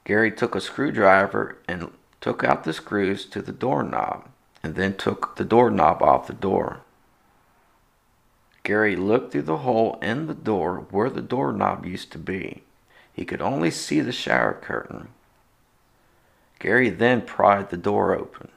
Gary 0.04 0.30
took 0.30 0.54
a 0.54 0.60
screwdriver 0.60 1.58
and 1.68 1.90
took 2.20 2.42
out 2.42 2.64
the 2.64 2.72
screws 2.72 3.26
to 3.26 3.42
the 3.42 3.52
doorknob 3.52 4.28
and 4.62 4.74
then 4.74 4.96
took 4.96 5.36
the 5.36 5.44
doorknob 5.44 6.02
off 6.02 6.26
the 6.26 6.32
door. 6.32 6.80
Gary 8.62 8.96
looked 8.96 9.32
through 9.32 9.42
the 9.42 9.58
hole 9.58 9.98
in 10.02 10.26
the 10.26 10.34
door 10.34 10.86
where 10.90 11.10
the 11.10 11.22
doorknob 11.22 11.86
used 11.86 12.12
to 12.12 12.18
be. 12.18 12.62
He 13.12 13.24
could 13.24 13.40
only 13.40 13.70
see 13.70 14.00
the 14.00 14.12
shower 14.12 14.52
curtain. 14.54 15.08
Gary 16.58 16.90
then 16.90 17.22
pried 17.22 17.70
the 17.70 17.76
door 17.76 18.14
open. 18.14 18.48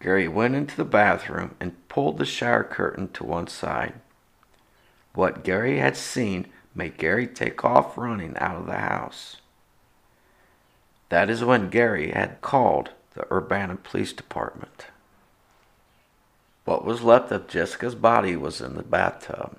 Gary 0.00 0.28
went 0.28 0.54
into 0.54 0.76
the 0.76 0.84
bathroom 0.84 1.54
and 1.60 1.88
pulled 1.88 2.18
the 2.18 2.24
shower 2.24 2.64
curtain 2.64 3.08
to 3.08 3.24
one 3.24 3.46
side. 3.46 3.94
What 5.14 5.44
Gary 5.44 5.78
had 5.78 5.96
seen 5.96 6.46
made 6.74 6.98
Gary 6.98 7.26
take 7.26 7.64
off 7.64 7.98
running 7.98 8.36
out 8.38 8.56
of 8.56 8.66
the 8.66 8.78
house. 8.78 9.38
That 11.08 11.28
is 11.28 11.44
when 11.44 11.70
Gary 11.70 12.12
had 12.12 12.40
called 12.40 12.90
the 13.14 13.30
Urbana 13.32 13.76
Police 13.76 14.12
Department. 14.12 14.86
What 16.64 16.84
was 16.84 17.02
left 17.02 17.32
of 17.32 17.48
Jessica's 17.48 17.96
body 17.96 18.36
was 18.36 18.60
in 18.60 18.76
the 18.76 18.82
bathtub. 18.82 19.58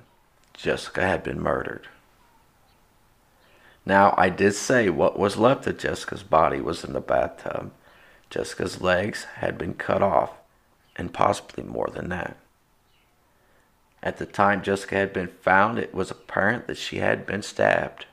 Jessica 0.53 1.01
had 1.01 1.24
been 1.24 1.41
murdered. 1.41 1.89
Now, 3.86 4.13
I 4.17 4.29
did 4.29 4.53
say 4.53 4.89
what 4.89 5.20
was 5.20 5.38
left 5.38 5.67
of 5.67 5.77
Jessica's 5.77 6.24
body 6.24 6.62
was 6.62 6.84
in 6.84 6.93
the 6.93 7.01
bathtub. 7.01 7.72
Jessica's 8.29 8.79
legs 8.79 9.25
had 9.36 9.58
been 9.58 9.74
cut 9.74 10.01
off, 10.01 10.31
and 10.96 11.13
possibly 11.13 11.63
more 11.63 11.89
than 11.93 12.10
that. 12.10 12.38
At 14.03 14.17
the 14.17 14.25
time 14.25 14.63
Jessica 14.63 14.96
had 14.96 15.13
been 15.13 15.27
found, 15.27 15.77
it 15.77 15.93
was 15.93 16.10
apparent 16.10 16.67
that 16.67 16.77
she 16.77 16.98
had 16.98 17.25
been 17.25 17.43
stabbed. 17.43 18.08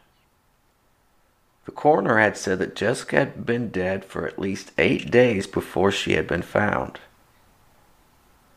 The 1.65 1.73
coroner 1.73 2.19
had 2.19 2.37
said 2.37 2.59
that 2.61 2.75
Jessica 2.75 3.17
had 3.17 3.47
been 3.47 3.69
dead 3.69 4.05
for 4.05 4.27
at 4.27 4.39
least 4.39 4.73
eight 4.79 5.11
days 5.11 5.47
before 5.47 5.93
she 5.93 6.13
had 6.13 6.27
been 6.27 6.43
found. 6.43 7.01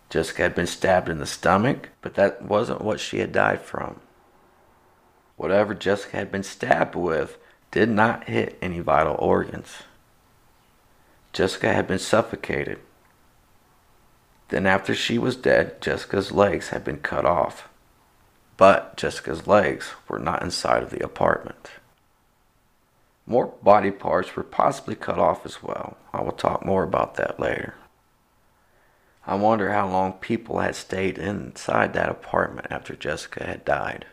Jessica 0.10 0.44
had 0.44 0.56
been 0.56 0.68
stabbed 0.68 1.08
in 1.08 1.20
the 1.20 1.26
stomach, 1.26 1.90
but 2.02 2.16
that 2.16 2.42
wasn't 2.42 2.82
what 2.82 3.00
she 3.00 3.20
had 3.20 3.32
died 3.32 3.62
from. 3.62 4.02
Whatever 5.38 5.74
Jessica 5.74 6.18
had 6.18 6.32
been 6.32 6.44
stabbed 6.44 6.96
with 6.96 7.38
did 7.72 7.90
not 7.90 8.30
hit 8.30 8.58
any 8.62 8.80
vital 8.80 9.16
organs. 9.20 9.84
Jessica 11.32 11.74
had 11.74 11.88
been 11.88 12.00
suffocated. 12.00 12.80
Then, 14.52 14.68
after 14.68 14.94
she 14.94 15.18
was 15.18 15.38
dead, 15.38 15.82
Jessica's 15.82 16.34
legs 16.34 16.70
had 16.70 16.84
been 16.84 16.98
cut 16.98 17.26
off. 17.26 17.70
But 18.58 18.98
Jessica's 18.98 19.48
legs 19.48 19.92
were 20.10 20.20
not 20.20 20.44
inside 20.44 20.84
of 20.84 20.90
the 20.90 21.04
apartment. 21.04 21.72
More 23.26 23.54
body 23.64 23.92
parts 23.92 24.36
were 24.36 24.44
possibly 24.44 24.96
cut 24.96 25.18
off 25.18 25.46
as 25.46 25.64
well. 25.64 25.96
I 26.14 26.22
will 26.22 26.34
talk 26.34 26.66
more 26.66 26.84
about 26.84 27.16
that 27.16 27.40
later. 27.40 27.76
I 29.26 29.36
wonder 29.36 29.72
how 29.72 29.88
long 29.88 30.14
people 30.14 30.60
had 30.60 30.76
stayed 30.76 31.18
inside 31.18 31.94
that 31.94 32.10
apartment 32.10 32.68
after 32.70 32.94
Jessica 32.94 33.46
had 33.46 33.64
died. 33.64 34.06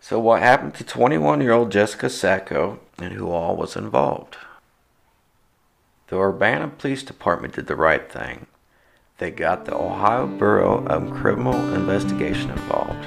So, 0.00 0.18
what 0.18 0.42
happened 0.42 0.74
to 0.74 0.84
21 0.84 1.40
year 1.42 1.52
old 1.52 1.70
Jessica 1.70 2.10
Sacco 2.10 2.80
and 2.98 3.12
who 3.12 3.30
all 3.30 3.54
was 3.54 3.76
involved? 3.76 4.36
The 6.08 6.18
Urbana 6.18 6.68
Police 6.68 7.04
Department 7.04 7.54
did 7.54 7.68
the 7.68 7.76
right 7.76 8.10
thing. 8.10 8.48
They 9.18 9.30
got 9.30 9.64
the 9.64 9.76
Ohio 9.76 10.26
Bureau 10.26 10.84
of 10.86 11.12
Criminal 11.12 11.72
Investigation 11.72 12.50
involved. 12.50 13.04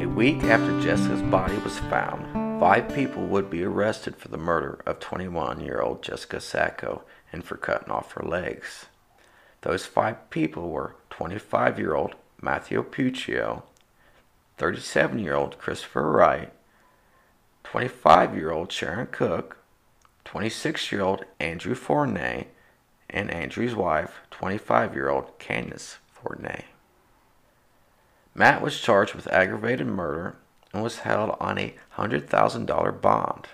A 0.00 0.06
week 0.06 0.44
after 0.44 0.80
Jessica's 0.80 1.22
body 1.22 1.58
was 1.58 1.80
found, 1.80 2.60
five 2.60 2.88
people 2.94 3.26
would 3.26 3.50
be 3.50 3.64
arrested 3.64 4.16
for 4.16 4.28
the 4.28 4.38
murder 4.38 4.80
of 4.86 5.00
21 5.00 5.58
year 5.58 5.80
old 5.80 6.04
Jessica 6.04 6.40
Sacco 6.40 7.02
and 7.32 7.44
for 7.44 7.56
cutting 7.56 7.90
off 7.90 8.12
her 8.12 8.22
legs. 8.22 8.86
Those 9.62 9.86
five 9.86 10.30
people 10.30 10.70
were 10.70 10.94
25 11.10 11.80
year 11.80 11.96
old 11.96 12.14
Matthew 12.40 12.80
Puccio, 12.84 13.64
37 14.58 15.18
year 15.18 15.34
old 15.34 15.58
Christopher 15.58 16.12
Wright, 16.12 16.52
25 17.64 18.36
year 18.36 18.52
old 18.52 18.70
Sharon 18.70 19.08
Cook, 19.08 19.63
26 20.24 20.92
year 20.92 21.02
old 21.02 21.24
Andrew 21.38 21.74
Fournier, 21.74 22.46
and 23.10 23.30
Andrew's 23.30 23.74
wife, 23.74 24.20
25 24.30 24.94
year 24.94 25.08
old 25.08 25.38
Candace 25.38 25.98
Fournier. 26.08 26.64
Matt 28.34 28.60
was 28.60 28.80
charged 28.80 29.14
with 29.14 29.28
aggravated 29.28 29.86
murder 29.86 30.36
and 30.72 30.82
was 30.82 31.00
held 31.00 31.36
on 31.38 31.56
a 31.56 31.74
$100,000 31.96 33.00
bond. 33.00 33.48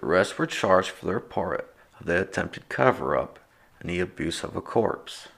The 0.00 0.06
rest 0.06 0.38
were 0.38 0.46
charged 0.46 0.90
for 0.90 1.04
their 1.04 1.20
part 1.20 1.74
of 2.00 2.06
the 2.06 2.22
attempted 2.22 2.70
cover 2.70 3.16
up 3.16 3.38
and 3.78 3.90
the 3.90 4.00
abuse 4.00 4.42
of 4.42 4.56
a 4.56 4.62
corpse. 4.62 5.28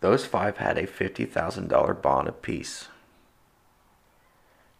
Those 0.00 0.24
five 0.24 0.58
had 0.58 0.78
a 0.78 0.86
$50,000 0.86 2.02
bond 2.02 2.28
apiece. 2.28 2.88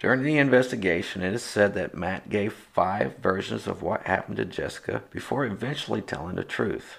During 0.05 0.23
the 0.23 0.37
investigation, 0.37 1.23
it 1.23 1.33
is 1.33 1.43
said 1.43 1.73
that 1.73 1.95
Matt 1.95 2.29
gave 2.29 2.53
five 2.53 3.17
versions 3.23 3.67
of 3.67 3.81
what 3.81 4.03
happened 4.03 4.37
to 4.37 4.45
Jessica 4.45 5.03
before 5.11 5.47
eventually 5.47 6.03
telling 6.03 6.37
the 6.37 6.45
truth. 6.45 6.99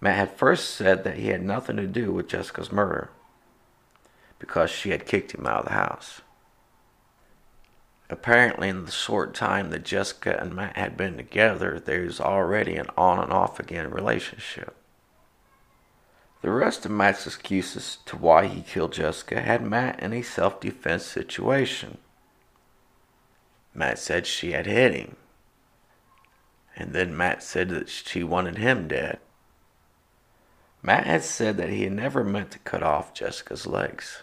Matt 0.00 0.16
had 0.16 0.30
first 0.30 0.70
said 0.70 1.04
that 1.04 1.18
he 1.18 1.26
had 1.26 1.42
nothing 1.42 1.76
to 1.76 1.86
do 1.86 2.10
with 2.10 2.26
Jessica's 2.26 2.72
murder 2.72 3.10
because 4.38 4.70
she 4.70 4.92
had 4.92 5.04
kicked 5.04 5.34
him 5.34 5.46
out 5.46 5.58
of 5.58 5.64
the 5.66 5.72
house. 5.72 6.22
Apparently, 8.08 8.70
in 8.70 8.86
the 8.86 8.90
short 8.90 9.34
time 9.34 9.68
that 9.68 9.84
Jessica 9.84 10.38
and 10.40 10.54
Matt 10.54 10.78
had 10.78 10.96
been 10.96 11.18
together, 11.18 11.78
there 11.78 12.00
was 12.00 12.18
already 12.18 12.76
an 12.76 12.86
on 12.96 13.18
and 13.18 13.30
off 13.30 13.60
again 13.60 13.90
relationship. 13.90 14.74
The 16.44 16.50
rest 16.50 16.84
of 16.84 16.90
Matt's 16.90 17.26
excuses 17.26 17.96
to 18.04 18.18
why 18.18 18.48
he 18.48 18.60
killed 18.60 18.92
Jessica 18.92 19.40
had 19.40 19.62
Matt 19.62 19.98
in 20.00 20.12
a 20.12 20.20
self 20.20 20.60
defense 20.60 21.06
situation. 21.06 21.96
Matt 23.72 23.98
said 23.98 24.26
she 24.26 24.52
had 24.52 24.66
hit 24.66 24.92
him. 24.92 25.16
And 26.76 26.92
then 26.92 27.16
Matt 27.16 27.42
said 27.42 27.70
that 27.70 27.88
she 27.88 28.22
wanted 28.22 28.58
him 28.58 28.88
dead. 28.88 29.20
Matt 30.82 31.06
had 31.06 31.24
said 31.24 31.56
that 31.56 31.70
he 31.70 31.84
had 31.84 31.92
never 31.92 32.22
meant 32.22 32.50
to 32.50 32.58
cut 32.58 32.82
off 32.82 33.14
Jessica's 33.14 33.66
legs. 33.66 34.22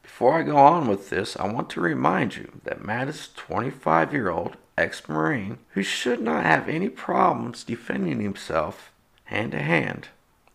Before 0.00 0.38
I 0.38 0.44
go 0.44 0.56
on 0.56 0.88
with 0.88 1.10
this, 1.10 1.36
I 1.36 1.46
want 1.46 1.68
to 1.68 1.82
remind 1.82 2.36
you 2.36 2.62
that 2.64 2.82
Matt 2.82 3.08
is 3.08 3.28
a 3.28 3.36
25 3.36 4.14
year 4.14 4.30
old 4.30 4.56
ex 4.78 5.06
Marine 5.10 5.58
who 5.72 5.82
should 5.82 6.22
not 6.22 6.46
have 6.46 6.70
any 6.70 6.88
problems 6.88 7.64
defending 7.64 8.20
himself 8.20 8.94
hand 9.24 9.52
to 9.52 9.60
hand 9.60 10.08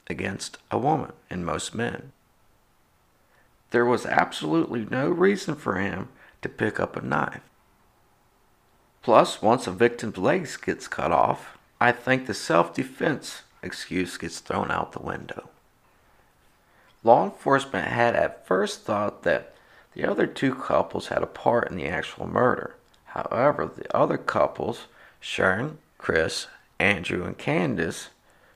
against 0.08 0.58
a 0.70 0.78
woman 0.78 1.14
and 1.30 1.46
most 1.46 1.74
men. 1.74 2.12
There 3.72 3.86
was 3.86 4.06
absolutely 4.06 4.86
no 4.86 5.10
reason 5.10 5.56
for 5.56 5.76
him 5.76 6.10
to 6.42 6.50
pick 6.50 6.80
up 6.80 6.96
a 6.96 7.02
knife. 7.02 7.42
Plus, 9.02 9.42
once 9.42 9.68
a 9.68 9.72
victim's 9.72 10.18
legs 10.18 10.58
gets 10.58 10.88
cut 10.88 11.12
off, 11.12 11.58
I 11.82 11.92
think 11.92 12.26
the 12.26 12.34
self-defense 12.34 13.42
excuse 13.62 14.18
gets 14.18 14.40
thrown 14.40 14.72
out 14.72 14.92
the 14.92 15.02
window. 15.02 15.50
Law 17.04 17.26
enforcement 17.26 17.88
had 17.88 18.16
at 18.16 18.48
first 18.48 18.84
thought 18.84 19.24
that 19.24 19.54
the 19.94 20.06
other 20.06 20.26
two 20.26 20.56
couples 20.56 21.08
had 21.08 21.22
a 21.22 21.28
part 21.28 21.70
in 21.70 21.76
the 21.76 21.88
actual 21.88 22.28
murder. 22.28 22.76
However, 23.06 23.70
the 23.76 23.96
other 23.96 24.18
couples, 24.18 24.88
Sharon, 25.20 25.80
Chris, 25.98 26.48
Andrew, 26.80 27.26
and 27.26 27.38
Candace, 27.38 28.10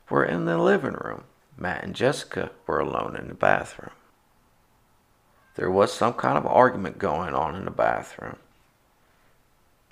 were 0.09 0.23
in 0.23 0.45
the 0.45 0.57
living 0.57 0.93
room. 0.93 1.25
Matt 1.57 1.83
and 1.83 1.95
Jessica 1.95 2.51
were 2.65 2.79
alone 2.79 3.15
in 3.15 3.27
the 3.27 3.33
bathroom. 3.33 3.91
There 5.55 5.71
was 5.71 5.91
some 5.91 6.13
kind 6.13 6.37
of 6.37 6.45
argument 6.45 6.99
going 6.99 7.33
on 7.33 7.55
in 7.55 7.65
the 7.65 7.71
bathroom. 7.71 8.37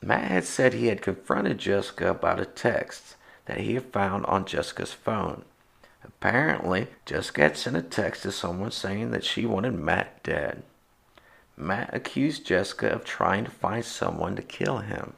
Matt 0.01 0.30
had 0.30 0.45
said 0.45 0.73
he 0.73 0.88
had 0.88 1.01
confronted 1.01 1.58
Jessica 1.58 2.12
about 2.12 2.39
a 2.39 2.45
text 2.45 3.15
that 3.45 3.58
he 3.58 3.73
had 3.73 3.91
found 3.91 4.25
on 4.28 4.45
Jessica's 4.45 4.93
phone. 4.93 5.43
Apparently, 6.04 6.88
Jessica 7.06 7.41
had 7.41 7.58
sent 7.58 7.75
a 7.75 7.82
text 7.82 8.21
to 8.23 8.32
someone 8.32 8.69
saying 8.69 9.10
that 9.12 9.23
she 9.23 9.47
wanted 9.47 9.73
Matt 9.73 10.21
dead. 10.21 10.62
Matt 11.58 11.89
accused 11.93 12.45
Jessica 12.45 12.89
of 12.89 13.04
trying 13.04 13.45
to 13.45 13.51
find 13.51 13.84
someone 13.84 14.36
to 14.36 14.43
kill 14.43 14.80
him. 14.80 15.13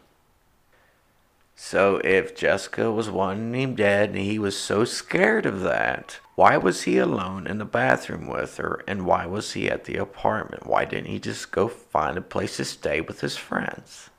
So 1.60 2.00
if 2.04 2.36
Jessica 2.36 2.92
was 2.92 3.10
wanting 3.10 3.60
him 3.60 3.74
dead 3.74 4.10
and 4.10 4.20
he 4.20 4.38
was 4.38 4.56
so 4.56 4.86
scared 4.86 5.48
of 5.48 5.62
that, 5.62 6.20
why 6.36 6.56
was 6.56 6.84
he 6.84 7.00
alone 7.00 7.48
in 7.48 7.58
the 7.58 7.66
bathroom 7.66 8.28
with 8.28 8.58
her 8.58 8.84
and 8.88 9.08
why 9.08 9.26
was 9.26 9.54
he 9.54 9.68
at 9.68 9.86
the 9.86 9.98
apartment? 9.98 10.68
Why 10.68 10.86
didn't 10.86 11.08
he 11.08 11.20
just 11.20 11.52
go 11.52 11.68
find 11.68 12.16
a 12.16 12.22
place 12.22 12.58
to 12.58 12.66
stay 12.66 13.02
with 13.02 13.22
his 13.22 13.38
friends? 13.38 14.12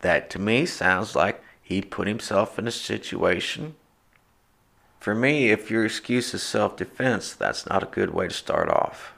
That 0.00 0.28
to 0.30 0.40
me 0.40 0.66
sounds 0.66 1.14
like 1.14 1.40
he 1.62 1.82
put 1.82 2.08
himself 2.08 2.58
in 2.58 2.66
a 2.66 2.72
situation. 2.72 3.76
For 4.98 5.14
me, 5.14 5.50
if 5.50 5.70
your 5.70 5.84
excuse 5.84 6.34
is 6.34 6.42
self 6.42 6.76
defense, 6.76 7.32
that's 7.32 7.64
not 7.68 7.84
a 7.84 7.86
good 7.86 8.10
way 8.10 8.26
to 8.26 8.34
start 8.34 8.68
off. 8.68 9.12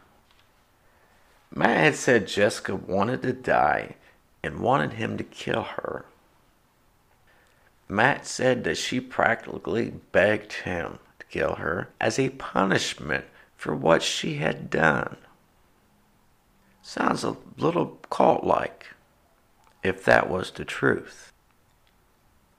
Matt 1.51 1.79
had 1.79 1.95
said 1.95 2.29
Jessica 2.29 2.75
wanted 2.75 3.23
to 3.23 3.33
die 3.33 3.97
and 4.45 4.61
wanted 4.61 4.93
him 4.93 5.17
to 5.17 5.25
kill 5.25 5.63
her. 5.63 6.05
Matt 7.89 8.27
said 8.27 8.63
that 8.65 8.77
she 8.77 9.01
practically 9.01 9.95
begged 10.13 10.53
him 10.53 10.99
to 11.19 11.27
kill 11.27 11.55
her 11.55 11.89
as 11.99 12.19
a 12.19 12.29
punishment 12.29 13.25
for 13.57 13.75
what 13.75 14.03
she 14.03 14.35
had 14.35 14.69
done. 14.69 15.17
Sounds 16.83 17.25
a 17.25 17.39
little 17.57 17.99
cult 18.11 18.45
like, 18.45 18.89
if 19.83 20.05
that 20.05 20.29
was 20.29 20.51
the 20.51 20.67
truth. 20.67 21.33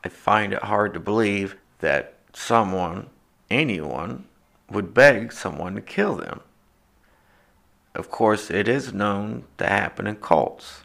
I 0.03 0.09
find 0.09 0.53
it 0.53 0.63
hard 0.63 0.95
to 0.95 0.99
believe 0.99 1.55
that 1.79 2.15
someone, 2.33 3.09
anyone, 3.51 4.25
would 4.71 4.95
beg 4.95 5.31
someone 5.31 5.75
to 5.75 5.81
kill 5.81 6.15
them. 6.15 6.41
Of 7.93 8.09
course, 8.09 8.49
it 8.49 8.67
is 8.67 8.91
known 8.91 9.43
to 9.59 9.67
happen 9.67 10.07
in 10.07 10.15
cults. 10.15 10.84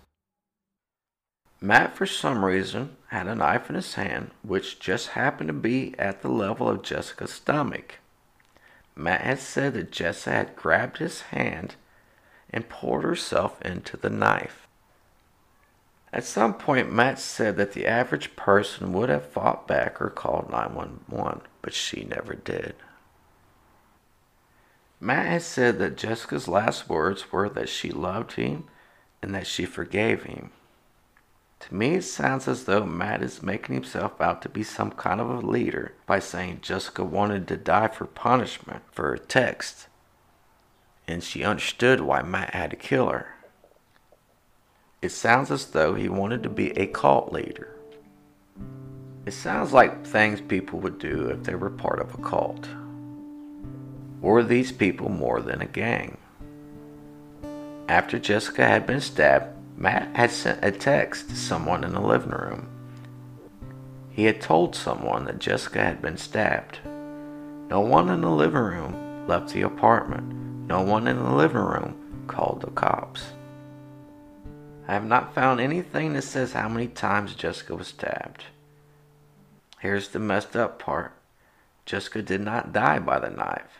Matt, 1.62 1.94
for 1.94 2.06
some 2.06 2.44
reason, 2.44 2.96
had 3.08 3.26
a 3.26 3.34
knife 3.34 3.68
in 3.68 3.74
his 3.74 3.94
hand, 3.94 4.30
which 4.42 4.80
just 4.80 5.08
happened 5.08 5.48
to 5.48 5.54
be 5.54 5.94
at 5.98 6.22
the 6.22 6.30
level 6.30 6.68
of 6.68 6.82
Jessica's 6.82 7.32
stomach. 7.32 7.98
Matt 8.96 9.20
had 9.20 9.38
said 9.40 9.74
that 9.74 9.92
Jessica 9.92 10.30
had 10.30 10.56
grabbed 10.56 10.98
his 10.98 11.20
hand 11.22 11.76
and 12.48 12.68
poured 12.68 13.04
herself 13.04 13.60
into 13.62 13.96
the 13.96 14.10
knife. 14.10 14.66
At 16.12 16.24
some 16.24 16.54
point, 16.54 16.92
Matt 16.92 17.18
said 17.20 17.56
that 17.56 17.72
the 17.72 17.86
average 17.86 18.34
person 18.36 18.92
would 18.94 19.10
have 19.10 19.30
fought 19.30 19.68
back 19.68 20.00
or 20.00 20.10
called 20.10 20.50
911, 20.50 21.42
but 21.62 21.74
she 21.74 22.04
never 22.04 22.34
did. 22.34 22.74
Matt 24.98 25.26
had 25.26 25.42
said 25.42 25.78
that 25.78 25.96
Jessica's 25.96 26.48
last 26.48 26.88
words 26.88 27.30
were 27.30 27.48
that 27.50 27.68
she 27.68 27.90
loved 27.90 28.32
him 28.32 28.64
and 29.22 29.34
that 29.34 29.46
she 29.46 29.64
forgave 29.64 30.24
him. 30.24 30.50
To 31.60 31.74
me, 31.74 31.96
it 31.96 32.02
sounds 32.04 32.48
as 32.48 32.64
though 32.64 32.84
Matt 32.84 33.22
is 33.22 33.42
making 33.42 33.74
himself 33.74 34.20
out 34.20 34.40
to 34.42 34.48
be 34.48 34.62
some 34.62 34.90
kind 34.92 35.20
of 35.20 35.28
a 35.28 35.46
leader 35.46 35.92
by 36.06 36.18
saying 36.18 36.60
Jessica 36.62 37.04
wanted 37.04 37.46
to 37.48 37.56
die 37.56 37.88
for 37.88 38.06
punishment 38.06 38.82
for 38.90 39.10
her 39.10 39.18
text, 39.18 39.86
and 41.06 41.22
she 41.22 41.44
understood 41.44 42.00
why 42.00 42.22
Matt 42.22 42.54
had 42.54 42.70
to 42.70 42.76
kill 42.76 43.10
her. 43.10 43.34
It 45.02 45.10
sounds 45.10 45.50
as 45.50 45.66
though 45.66 45.94
he 45.94 46.08
wanted 46.08 46.42
to 46.42 46.48
be 46.48 46.70
a 46.72 46.86
cult 46.86 47.32
leader. 47.32 47.76
It 49.26 49.32
sounds 49.32 49.72
like 49.72 50.06
things 50.06 50.40
people 50.40 50.80
would 50.80 50.98
do 50.98 51.28
if 51.28 51.44
they 51.44 51.54
were 51.54 51.70
part 51.70 52.00
of 52.00 52.14
a 52.14 52.18
cult. 52.22 52.68
Were 54.20 54.42
these 54.42 54.72
people 54.72 55.10
more 55.10 55.40
than 55.40 55.60
a 55.60 55.66
gang? 55.66 56.16
After 57.88 58.18
Jessica 58.18 58.66
had 58.66 58.86
been 58.86 59.00
stabbed, 59.00 59.59
Matt 59.82 60.14
had 60.14 60.30
sent 60.30 60.62
a 60.62 60.70
text 60.70 61.30
to 61.30 61.34
someone 61.34 61.84
in 61.84 61.94
the 61.94 62.02
living 62.02 62.32
room. 62.32 62.68
He 64.10 64.24
had 64.24 64.38
told 64.38 64.76
someone 64.76 65.24
that 65.24 65.38
Jessica 65.38 65.82
had 65.82 66.02
been 66.02 66.18
stabbed. 66.18 66.80
No 67.70 67.80
one 67.80 68.10
in 68.10 68.20
the 68.20 68.28
living 68.28 68.60
room 68.60 69.26
left 69.26 69.54
the 69.54 69.62
apartment. 69.62 70.34
No 70.68 70.82
one 70.82 71.08
in 71.08 71.16
the 71.16 71.32
living 71.32 71.62
room 71.62 72.26
called 72.26 72.60
the 72.60 72.70
cops. 72.72 73.32
I 74.86 74.92
have 74.92 75.06
not 75.06 75.34
found 75.34 75.60
anything 75.60 76.12
that 76.12 76.22
says 76.22 76.52
how 76.52 76.68
many 76.68 76.86
times 76.86 77.34
Jessica 77.34 77.74
was 77.74 77.86
stabbed. 77.86 78.44
Here's 79.78 80.08
the 80.08 80.18
messed 80.18 80.56
up 80.56 80.78
part 80.78 81.14
Jessica 81.86 82.20
did 82.20 82.42
not 82.42 82.74
die 82.74 82.98
by 82.98 83.18
the 83.18 83.30
knife. 83.30 83.78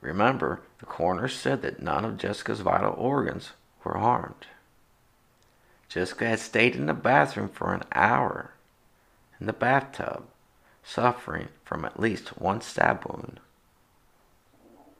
Remember, 0.00 0.62
the 0.78 0.86
coroner 0.86 1.28
said 1.28 1.60
that 1.60 1.82
none 1.82 2.06
of 2.06 2.16
Jessica's 2.16 2.60
vital 2.60 2.94
organs 2.96 3.50
were 3.84 3.98
harmed. 3.98 4.46
Jessica 5.90 6.28
had 6.28 6.38
stayed 6.38 6.76
in 6.76 6.86
the 6.86 6.94
bathroom 6.94 7.48
for 7.48 7.74
an 7.74 7.82
hour 7.92 8.52
in 9.40 9.46
the 9.46 9.52
bathtub, 9.52 10.24
suffering 10.84 11.48
from 11.64 11.84
at 11.84 11.98
least 11.98 12.40
one 12.40 12.60
stab 12.60 13.04
wound. 13.04 13.40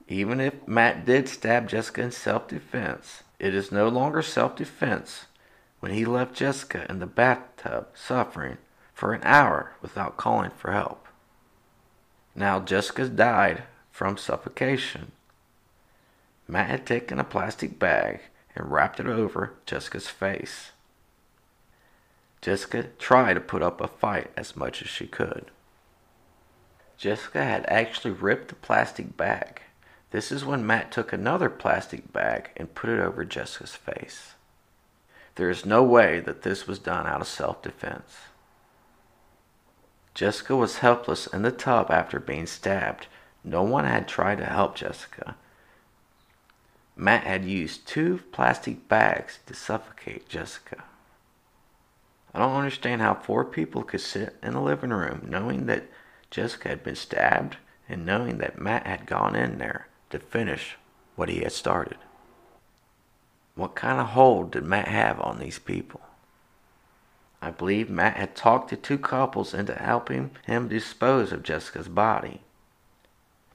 Even 0.09 0.41
if 0.41 0.67
Matt 0.67 1.07
did 1.07 1.29
stab 1.29 1.69
Jessica 1.69 2.03
in 2.03 2.11
self 2.11 2.49
defense, 2.49 3.23
it 3.39 3.55
is 3.55 3.71
no 3.71 3.89
longer 3.89 4.21
self 4.21 4.57
defense 4.57 5.27
when 5.79 5.93
he 5.93 6.05
left 6.05 6.35
Jessica 6.35 6.85
in 6.91 6.99
the 6.99 7.07
bathtub 7.07 7.87
suffering 7.95 8.59
for 8.93 9.15
an 9.15 9.23
hour 9.23 9.75
without 9.81 10.17
calling 10.17 10.51
for 10.51 10.73
help. 10.73 11.07
Now 12.35 12.59
Jessica 12.59 13.09
died 13.09 13.63
from 13.93 14.17
suffocation. 14.17 15.13
Matt 16.49 16.69
had 16.69 16.85
taken 16.85 17.21
a 17.21 17.25
plastic 17.25 17.79
bag 17.79 18.23
and 18.57 18.73
wrapped 18.73 18.99
it 18.99 19.07
over 19.07 19.55
Jessica's 19.67 20.09
face. 20.09 20.73
Jessica 22.41 22.85
tried 22.99 23.35
to 23.35 23.41
put 23.41 23.63
up 23.63 23.81
a 23.81 23.89
fight 23.89 24.31
as 24.37 24.57
much 24.57 24.81
as 24.83 24.89
she 24.89 25.07
could. 25.07 25.51
Jessica 26.97 27.43
had 27.43 27.67
actually 27.67 28.13
ripped 28.13 28.49
the 28.49 28.55
plastic 28.55 29.17
bag. 29.17 29.63
This 30.11 30.33
is 30.33 30.45
when 30.45 30.67
Matt 30.67 30.91
took 30.91 31.13
another 31.13 31.49
plastic 31.49 32.13
bag 32.13 32.51
and 32.57 32.75
put 32.75 32.91
it 32.91 33.01
over 33.01 33.25
Jessica's 33.25 33.77
face. 33.77 34.35
There 35.37 35.51
is 35.51 35.65
no 35.65 35.83
way 35.83 36.21
that 36.21 36.43
this 36.43 36.67
was 36.67 36.79
done 36.79 37.07
out 37.07 37.21
of 37.21 37.29
self 37.29 37.63
defense. 37.63 38.17
Jessica 40.15 40.57
was 40.57 40.79
helpless 40.79 41.27
in 41.27 41.43
the 41.43 41.53
tub 41.53 41.91
after 41.91 42.19
being 42.19 42.47
stabbed. 42.47 43.07
No 43.45 43.63
one 43.63 43.85
had 43.85 44.09
tried 44.09 44.39
to 44.39 44.47
help 44.47 44.75
Jessica. 44.75 45.37
Matt 46.97 47.25
had 47.25 47.45
used 47.45 47.87
two 47.87 48.21
plastic 48.33 48.89
bags 48.89 49.39
to 49.47 49.55
suffocate 49.55 50.29
Jessica. 50.29 50.85
I 52.33 52.39
don't 52.39 52.55
understand 52.55 53.01
how 53.01 53.15
four 53.15 53.45
people 53.45 53.83
could 53.83 54.01
sit 54.01 54.37
in 54.43 54.53
the 54.53 54.61
living 54.61 54.91
room 54.91 55.27
knowing 55.29 55.67
that 55.67 55.89
Jessica 56.31 56.69
had 56.69 56.85
been 56.85 56.97
stabbed 56.97 57.57
and 57.89 58.07
knowing 58.07 58.39
that 58.39 58.61
Matt 58.61 58.87
had 58.87 59.07
gone 59.07 59.35
in 59.35 59.59
there 59.59 59.89
to 60.11 60.19
finish 60.19 60.77
what 61.17 61.29
he 61.29 61.41
had 61.41 61.53
started. 61.53 61.99
What 63.57 63.75
kind 63.75 64.01
of 64.01 64.09
hold 64.09 64.53
did 64.53 64.65
Matt 64.65 64.89
have 64.89 65.21
on 65.21 65.39
these 65.39 65.59
people? 65.59 66.01
I 67.43 67.51
believe 67.51 67.91
Matt 67.91 68.17
had 68.17 68.37
talked 68.37 68.71
the 68.71 68.77
two 68.77 68.99
couples 68.99 69.55
into 69.55 69.75
helping 69.75 70.31
him 70.47 70.69
dispose 70.69 71.33
of 71.33 71.43
Jessica's 71.43 71.89
body. 71.89 72.43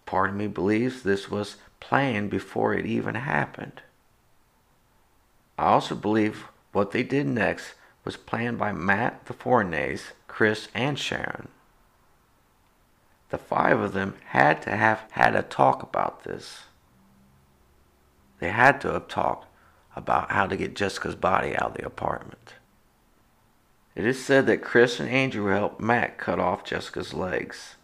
Part 0.06 0.32
of 0.32 0.36
me 0.36 0.48
believes 0.48 1.04
this 1.04 1.32
was 1.32 1.58
planned 1.80 2.30
before 2.30 2.74
it 2.74 2.86
even 2.86 3.16
happened. 3.16 3.82
I 5.58 5.66
also 5.68 5.96
believe 5.96 6.46
what 6.72 6.92
they 6.92 7.04
did 7.04 7.28
next 7.28 7.76
was 8.06 8.16
planned 8.16 8.58
by 8.60 8.72
Matt, 8.72 9.26
the 9.26 9.34
Fourniers, 9.34 10.12
Chris, 10.28 10.70
and 10.74 10.98
Sharon. 10.98 11.50
The 13.32 13.38
five 13.40 13.80
of 13.80 13.94
them 13.94 14.16
had 14.28 14.62
to 14.62 14.76
have 14.76 15.04
had 15.12 15.36
a 15.36 15.42
talk 15.42 15.84
about 15.84 16.24
this. 16.24 16.64
They 18.40 18.50
had 18.50 18.80
to 18.82 18.94
have 18.94 19.08
talked 19.08 19.48
about 19.96 20.32
how 20.32 20.46
to 20.46 20.56
get 20.56 20.76
Jessica's 20.76 21.16
body 21.16 21.56
out 21.56 21.72
of 21.72 21.74
the 21.74 21.86
apartment. 21.86 22.54
It 23.96 24.06
is 24.06 24.24
said 24.24 24.46
that 24.48 24.62
Chris 24.62 25.00
and 25.00 25.10
Andrew 25.10 25.48
helped 25.48 25.82
Matt 25.82 26.18
cut 26.18 26.40
off 26.40 26.66
Jessica's 26.66 27.14
legs. 27.14 27.76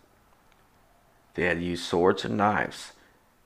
They 1.34 1.44
had 1.44 1.62
used 1.62 1.86
swords 1.86 2.26
and 2.26 2.38
knives. 2.38 2.92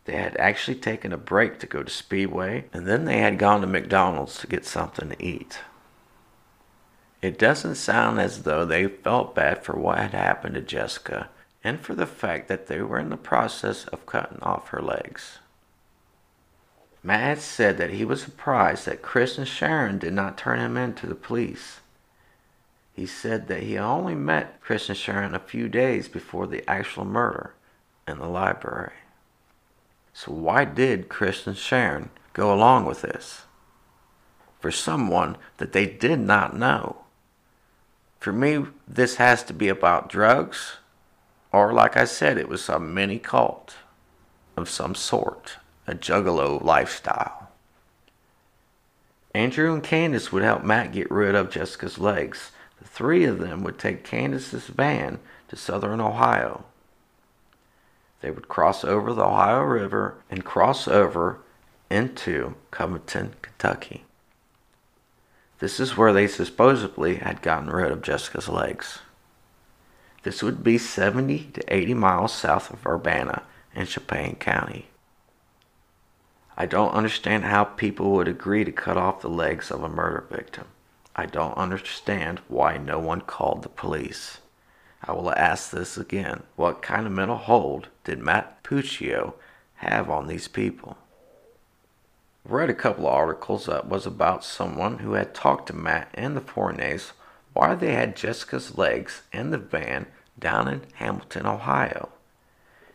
They 0.06 0.16
had 0.18 0.36
actually 0.38 0.78
taken 0.78 1.14
a 1.14 1.18
break 1.18 1.60
to 1.60 1.68
go 1.68 1.84
to 1.84 1.92
Speedway, 1.92 2.66
and 2.74 2.86
then 2.88 3.06
they 3.06 3.20
had 3.20 3.40
gone 3.40 3.62
to 3.62 3.68
McDonald's 3.68 4.40
to 4.40 4.48
get 4.48 4.66
something 4.66 5.10
to 5.10 5.24
eat. 5.24 5.60
It 7.26 7.40
doesn't 7.40 7.74
sound 7.74 8.20
as 8.20 8.44
though 8.44 8.66
they 8.66 8.86
felt 8.86 9.34
bad 9.34 9.64
for 9.64 9.76
what 9.76 9.98
had 9.98 10.12
happened 10.12 10.54
to 10.54 10.62
Jessica 10.62 11.30
and 11.64 11.80
for 11.80 11.96
the 11.96 12.06
fact 12.06 12.48
that 12.50 12.68
they 12.68 12.80
were 12.82 13.00
in 13.00 13.10
the 13.10 13.18
process 13.18 13.86
of 13.86 14.06
cutting 14.06 14.38
off 14.44 14.68
her 14.68 14.80
legs. 14.80 15.40
Matt 17.02 17.40
said 17.40 17.80
that 17.80 17.90
he 17.90 18.06
was 18.06 18.22
surprised 18.22 18.86
that 18.86 19.02
Chris 19.02 19.40
and 19.40 19.48
Sharon 19.48 19.98
did 19.98 20.14
not 20.14 20.38
turn 20.38 20.60
him 20.60 20.78
in 20.78 20.94
to 20.94 21.08
the 21.08 21.16
police. 21.16 21.80
He 22.94 23.08
said 23.08 23.48
that 23.48 23.64
he 23.64 23.76
only 23.76 24.14
met 24.14 24.62
Chris 24.62 24.88
and 24.88 24.98
Sharon 24.98 25.34
a 25.34 25.40
few 25.40 25.68
days 25.68 26.08
before 26.08 26.46
the 26.46 26.64
actual 26.70 27.06
murder 27.06 27.56
in 28.08 28.20
the 28.20 28.28
library. 28.28 28.94
So 30.14 30.32
why 30.32 30.64
did 30.64 31.10
Chris 31.10 31.48
and 31.48 31.58
Sharon 31.58 32.12
go 32.34 32.54
along 32.54 32.86
with 32.86 33.02
this? 33.02 33.46
For 34.60 34.70
someone 34.70 35.38
that 35.58 35.74
they 35.74 35.88
did 35.88 36.20
not 36.20 36.56
know. 36.56 37.02
For 38.20 38.32
me, 38.32 38.66
this 38.88 39.16
has 39.16 39.44
to 39.44 39.54
be 39.54 39.68
about 39.68 40.10
drugs, 40.10 40.78
or 41.52 41.74
like 41.74 41.96
I 41.96 42.06
said, 42.06 42.38
it 42.38 42.50
was 42.50 42.68
a 42.68 42.80
mini 42.80 43.20
cult 43.20 43.76
of 44.58 44.70
some 44.70 44.96
sort, 44.96 45.58
a 45.88 45.94
juggalo 45.94 46.64
lifestyle. 46.64 47.50
Andrew 49.34 49.74
and 49.74 49.84
Candace 49.84 50.32
would 50.32 50.44
help 50.44 50.64
Matt 50.64 50.94
get 50.94 51.12
rid 51.12 51.36
of 51.36 51.50
Jessica's 51.50 52.00
legs. 52.00 52.52
The 52.82 52.88
three 52.88 53.26
of 53.26 53.40
them 53.40 53.64
would 53.64 53.78
take 53.78 54.04
Candace's 54.04 54.68
van 54.68 55.20
to 55.50 55.56
southern 55.56 56.00
Ohio. 56.00 56.66
They 58.22 58.32
would 58.32 58.48
cross 58.48 58.84
over 58.84 59.14
the 59.14 59.26
Ohio 59.26 59.62
River 59.62 60.16
and 60.30 60.44
cross 60.44 60.88
over 60.88 61.40
into 61.90 62.56
Covington, 62.72 63.36
Kentucky. 63.42 64.06
This 65.60 65.80
is 65.80 65.96
where 65.96 66.12
they 66.12 66.28
supposedly 66.28 67.16
had 67.16 67.42
gotten 67.42 67.70
rid 67.70 67.92
of 67.92 68.02
Jessica's 68.02 68.50
legs. 68.50 69.00
This 70.24 70.44
would 70.44 70.64
be 70.64 70.78
70 70.78 71.52
to 71.54 71.74
80 71.74 71.94
miles 71.94 72.34
south 72.34 72.72
of 72.72 72.86
Urbana 72.86 73.44
in 73.74 73.86
Champaign 73.86 74.36
County. 74.36 74.88
I 76.58 76.66
don't 76.66 76.94
understand 76.94 77.46
how 77.46 77.64
people 77.64 78.12
would 78.12 78.28
agree 78.28 78.64
to 78.64 78.72
cut 78.72 78.98
off 78.98 79.22
the 79.22 79.30
legs 79.30 79.72
of 79.72 79.84
a 79.84 79.90
murder 79.90 80.26
victim. 80.30 80.66
I 81.16 81.26
don't 81.26 81.58
understand 81.58 82.40
why 82.48 82.78
no 82.78 83.00
one 83.00 83.22
called 83.22 83.64
the 83.64 83.70
police. 83.70 84.40
I 85.04 85.12
will 85.14 85.32
ask 85.32 85.70
this 85.70 85.98
again. 85.98 86.44
What 86.56 86.82
kind 86.82 87.06
of 87.06 87.14
mental 87.14 87.38
hold 87.38 87.90
did 88.04 88.20
Matt 88.20 88.64
Puccio 88.64 89.36
have 89.76 90.10
on 90.10 90.28
these 90.28 90.48
people? 90.48 90.98
Read 92.48 92.70
a 92.70 92.76
couple 92.76 93.08
of 93.08 93.14
articles 93.14 93.66
that 93.66 93.90
was 93.90 94.06
about 94.06 94.44
someone 94.44 95.00
who 95.00 95.14
had 95.14 95.34
talked 95.34 95.66
to 95.68 95.74
Matt 95.74 96.10
and 96.14 96.38
the 96.38 96.42
Fourniers 96.42 97.12
why 97.54 97.74
they 97.74 97.94
had 97.94 98.16
Jessica's 98.16 98.78
legs 98.78 99.24
in 99.34 99.50
the 99.50 99.58
van 99.58 100.06
down 100.38 100.68
in 100.68 100.82
Hamilton, 100.96 101.48
Ohio. 101.48 102.10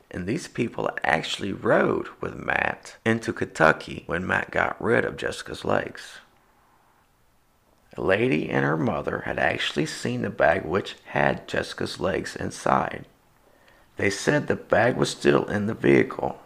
And 0.09 0.27
these 0.27 0.47
people 0.47 0.89
actually 1.03 1.53
rode 1.53 2.09
with 2.21 2.37
Matt 2.37 2.97
into 3.05 3.33
Kentucky 3.33 4.05
when 4.07 4.25
Matt 4.25 4.53
got 4.53 4.81
rid 4.81 5.05
of 5.05 5.17
Jessica's 5.17 5.65
legs. 5.65 6.19
A 7.97 8.03
lady 8.03 8.49
and 8.49 8.65
her 8.65 8.77
mother 8.77 9.23
had 9.27 9.41
actually 9.41 9.87
seen 9.87 10.23
the 10.23 10.31
bag 10.31 10.65
which 10.65 10.95
had 11.07 11.49
Jessica's 11.49 11.99
legs 11.99 12.37
inside. 12.37 13.05
They 13.97 14.11
said 14.11 14.47
the 14.47 14.55
bag 14.55 14.97
was 14.97 15.11
still 15.11 15.45
in 15.47 15.67
the 15.67 15.75
vehicle. 15.75 16.41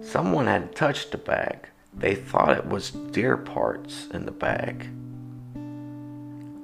Someone 0.00 0.46
had 0.46 0.76
touched 0.76 1.10
the 1.10 1.18
bag. 1.18 1.68
They 1.94 2.14
thought 2.14 2.56
it 2.56 2.66
was 2.66 2.90
deer 2.90 3.36
parts 3.36 4.08
in 4.12 4.24
the 4.24 4.32
bag. 4.32 4.88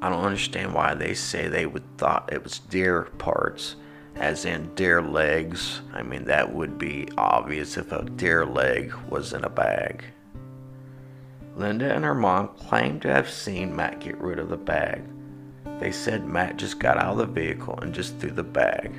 I 0.00 0.08
don't 0.08 0.24
understand 0.24 0.74
why 0.74 0.94
they 0.94 1.14
say 1.14 1.48
they 1.48 1.66
would 1.66 1.96
thought 1.98 2.32
it 2.32 2.44
was 2.44 2.60
deer 2.60 3.02
parts, 3.18 3.74
as 4.14 4.44
in 4.44 4.74
deer 4.74 5.02
legs. 5.02 5.80
I 5.92 6.02
mean, 6.02 6.24
that 6.26 6.54
would 6.54 6.78
be 6.78 7.08
obvious 7.18 7.76
if 7.76 7.90
a 7.92 8.04
deer 8.04 8.46
leg 8.46 8.94
was 9.08 9.32
in 9.32 9.44
a 9.44 9.50
bag. 9.50 10.04
Linda 11.56 11.92
and 11.92 12.04
her 12.04 12.14
mom 12.14 12.48
claimed 12.48 13.02
to 13.02 13.12
have 13.12 13.28
seen 13.28 13.74
Matt 13.74 13.98
get 13.98 14.16
rid 14.18 14.38
of 14.38 14.48
the 14.48 14.56
bag. 14.56 15.02
They 15.80 15.90
said 15.90 16.24
Matt 16.24 16.56
just 16.56 16.78
got 16.78 16.96
out 16.96 17.12
of 17.12 17.18
the 17.18 17.26
vehicle 17.26 17.78
and 17.80 17.92
just 17.92 18.18
threw 18.18 18.30
the 18.30 18.44
bag. 18.44 18.92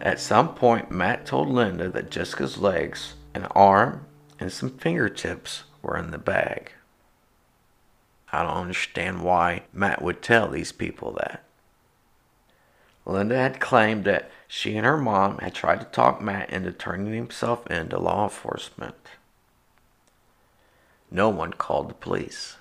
At 0.00 0.18
some 0.18 0.54
point, 0.54 0.90
Matt 0.90 1.26
told 1.26 1.48
Linda 1.48 1.88
that 1.90 2.10
Jessica's 2.10 2.58
legs, 2.58 3.14
an 3.34 3.44
arm, 3.54 4.06
and 4.40 4.50
some 4.50 4.70
fingertips 4.70 5.64
were 5.82 5.96
in 5.96 6.10
the 6.10 6.18
bag. 6.18 6.72
I 8.32 8.42
don't 8.42 8.52
understand 8.56 9.22
why 9.22 9.64
Matt 9.72 10.02
would 10.02 10.22
tell 10.22 10.48
these 10.48 10.72
people 10.72 11.12
that. 11.12 11.44
Linda 13.04 13.36
had 13.36 13.60
claimed 13.60 14.04
that 14.04 14.30
she 14.46 14.76
and 14.76 14.86
her 14.86 14.96
mom 14.96 15.38
had 15.38 15.54
tried 15.54 15.80
to 15.80 15.86
talk 15.86 16.20
Matt 16.20 16.50
into 16.50 16.72
turning 16.72 17.12
himself 17.12 17.66
in 17.66 17.88
to 17.90 17.98
law 17.98 18.24
enforcement. 18.24 18.94
no 21.10 21.28
one 21.28 21.52
called 21.52 21.90
the 21.90 21.94
police. 21.94 22.56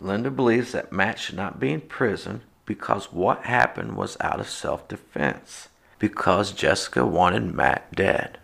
Linda 0.00 0.30
believes 0.30 0.72
that 0.72 0.92
Matt 0.92 1.18
should 1.18 1.36
not 1.36 1.58
be 1.60 1.72
in 1.72 1.80
prison 1.80 2.42
because 2.64 3.12
what 3.12 3.44
happened 3.44 3.96
was 3.96 4.16
out 4.20 4.40
of 4.40 4.48
self 4.48 4.86
defense, 4.88 5.68
because 5.98 6.52
Jessica 6.52 7.04
wanted 7.04 7.54
Matt 7.54 7.92
dead. 7.94 8.38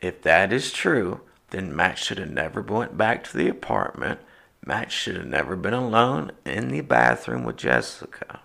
If 0.00 0.22
that 0.22 0.52
is 0.52 0.72
true, 0.72 1.22
then 1.50 1.74
Matt 1.74 1.98
should 1.98 2.18
have 2.18 2.30
never 2.30 2.62
went 2.62 2.96
back 2.96 3.24
to 3.24 3.36
the 3.36 3.48
apartment. 3.48 4.20
Matt 4.64 4.92
should 4.92 5.16
have 5.16 5.26
never 5.26 5.56
been 5.56 5.74
alone 5.74 6.32
in 6.44 6.68
the 6.68 6.82
bathroom 6.82 7.44
with 7.44 7.56
Jessica. 7.56 8.40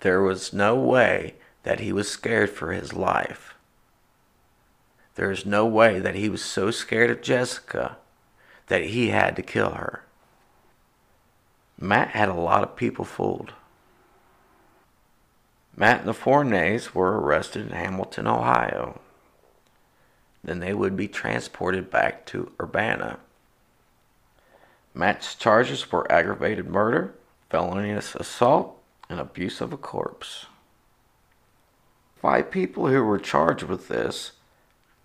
There 0.00 0.20
was 0.20 0.52
no 0.52 0.74
way 0.74 1.34
that 1.62 1.80
he 1.80 1.92
was 1.92 2.10
scared 2.10 2.50
for 2.50 2.72
his 2.72 2.92
life. 2.92 3.54
There 5.14 5.30
is 5.30 5.46
no 5.46 5.66
way 5.66 6.00
that 6.00 6.14
he 6.14 6.28
was 6.28 6.44
so 6.44 6.70
scared 6.70 7.10
of 7.10 7.22
Jessica 7.22 7.98
that 8.66 8.84
he 8.84 9.08
had 9.08 9.36
to 9.36 9.42
kill 9.42 9.72
her. 9.72 10.04
Matt 11.78 12.08
had 12.08 12.28
a 12.28 12.34
lot 12.34 12.62
of 12.62 12.76
people 12.76 13.04
fooled. 13.04 13.52
Matt 15.76 16.00
and 16.00 16.08
the 16.08 16.14
Fourniers 16.14 16.94
were 16.94 17.18
arrested 17.20 17.66
in 17.66 17.72
Hamilton, 17.72 18.26
Ohio. 18.26 19.00
Then 20.44 20.60
they 20.60 20.74
would 20.74 20.96
be 20.96 21.08
transported 21.08 21.90
back 21.90 22.26
to 22.26 22.52
Urbana. 22.60 23.18
Matt's 24.94 25.34
charges 25.34 25.90
were 25.90 26.10
aggravated 26.10 26.68
murder, 26.68 27.14
felonious 27.48 28.14
assault, 28.14 28.76
and 29.08 29.20
abuse 29.20 29.60
of 29.60 29.72
a 29.72 29.76
corpse. 29.76 30.46
Five 32.20 32.50
people 32.50 32.88
who 32.88 33.02
were 33.02 33.18
charged 33.18 33.64
with 33.64 33.88
this 33.88 34.32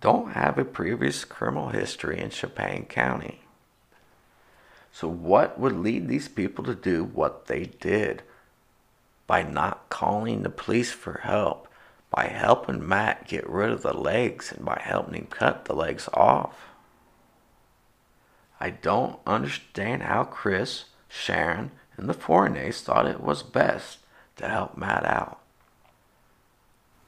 don't 0.02 0.34
have 0.34 0.58
a 0.58 0.66
previous 0.66 1.26
criminal 1.26 1.70
history 1.70 2.20
in 2.20 2.30
Champaign 2.30 2.86
County. 2.86 3.42
So, 4.92 5.08
what 5.08 5.60
would 5.60 5.74
lead 5.74 6.08
these 6.08 6.28
people 6.28 6.64
to 6.66 6.76
do 6.76 7.04
what 7.04 7.48
they 7.48 7.66
did? 7.66 8.24
By 9.26 9.44
not 9.44 9.90
calling 9.90 10.44
the 10.44 10.50
police 10.50 10.92
for 10.92 11.22
help, 11.24 11.67
by 12.10 12.28
helping 12.28 12.88
Matt 12.88 13.28
get 13.28 13.50
rid 13.50 13.70
of 13.70 13.82
the 13.82 13.94
legs, 13.94 14.52
and 14.52 14.66
by 14.66 14.82
helping 14.84 15.16
him 15.16 15.28
cut 15.28 15.66
the 15.66 15.76
legs 15.76 16.08
off. 16.14 16.70
I 18.60 18.70
don't 18.70 19.20
understand 19.26 20.04
how 20.04 20.24
Chris, 20.24 20.86
Sharon, 21.10 21.72
and 21.96 22.08
the 22.10 22.14
Fourniers 22.14 22.82
thought 22.82 23.08
it 23.08 23.22
was 23.22 23.44
best 23.44 24.00
to 24.38 24.48
help 24.48 24.78
Matt 24.78 25.06
out. 25.06 25.40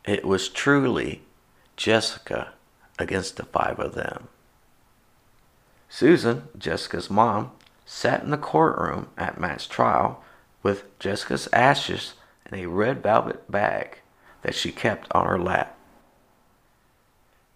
It 0.06 0.26
was 0.26 0.50
truly 0.50 1.24
Jessica 1.78 2.54
against 2.98 3.38
the 3.38 3.46
five 3.46 3.80
of 3.80 3.96
them. 3.96 4.28
Susan, 5.88 6.50
Jessica's 6.58 7.10
mom, 7.10 7.52
sat 7.86 8.22
in 8.22 8.30
the 8.30 8.38
courtroom 8.38 9.08
at 9.18 9.40
Matt's 9.40 9.66
trial 9.66 10.24
with 10.62 11.00
Jessica's 11.00 11.48
ashes 11.52 12.14
in 12.46 12.60
a 12.60 12.68
red 12.68 13.02
velvet 13.02 13.50
bag 13.50 14.00
that 14.42 14.56
she 14.56 14.72
kept 14.72 15.08
on 15.12 15.26
her 15.28 15.40
lap. 15.40 15.78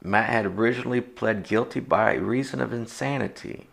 Matt 0.02 0.30
had 0.30 0.46
originally 0.46 1.00
pled 1.00 1.44
guilty 1.44 1.80
by 1.80 2.14
reason 2.16 2.60
of 2.62 2.74
insanity. 2.74 3.68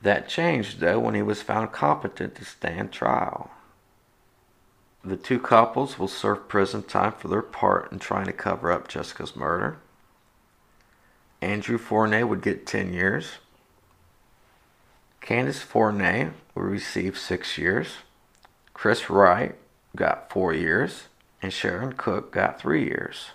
That 0.00 0.28
changed, 0.28 0.80
though, 0.80 0.98
when 0.98 1.14
he 1.14 1.22
was 1.22 1.42
found 1.42 1.72
competent 1.72 2.34
to 2.36 2.44
stand 2.44 2.90
trial. 2.90 3.50
The 5.04 5.16
two 5.16 5.38
couples 5.38 5.98
will 5.98 6.08
serve 6.08 6.48
prison 6.48 6.82
time 6.82 7.12
for 7.12 7.28
their 7.28 7.42
part 7.42 7.92
in 7.92 7.98
trying 7.98 8.26
to 8.26 8.32
cover 8.32 8.72
up 8.72 8.88
Jessica's 8.88 9.36
murder. 9.36 9.78
Andrew 11.42 11.78
Fournier 11.78 12.26
would 12.26 12.42
get 12.42 12.66
10 12.66 12.92
years. 12.92 13.32
Candace 15.20 15.60
Fournier 15.60 16.34
will 16.54 16.64
receive 16.64 17.18
six 17.18 17.56
years. 17.56 17.88
Chris 18.74 19.08
Wright 19.10 19.54
got 19.96 20.30
four 20.30 20.52
years. 20.52 21.04
And 21.42 21.52
Sharon 21.52 21.94
Cook 21.94 22.32
got 22.32 22.60
three 22.60 22.84
years. 22.84 23.30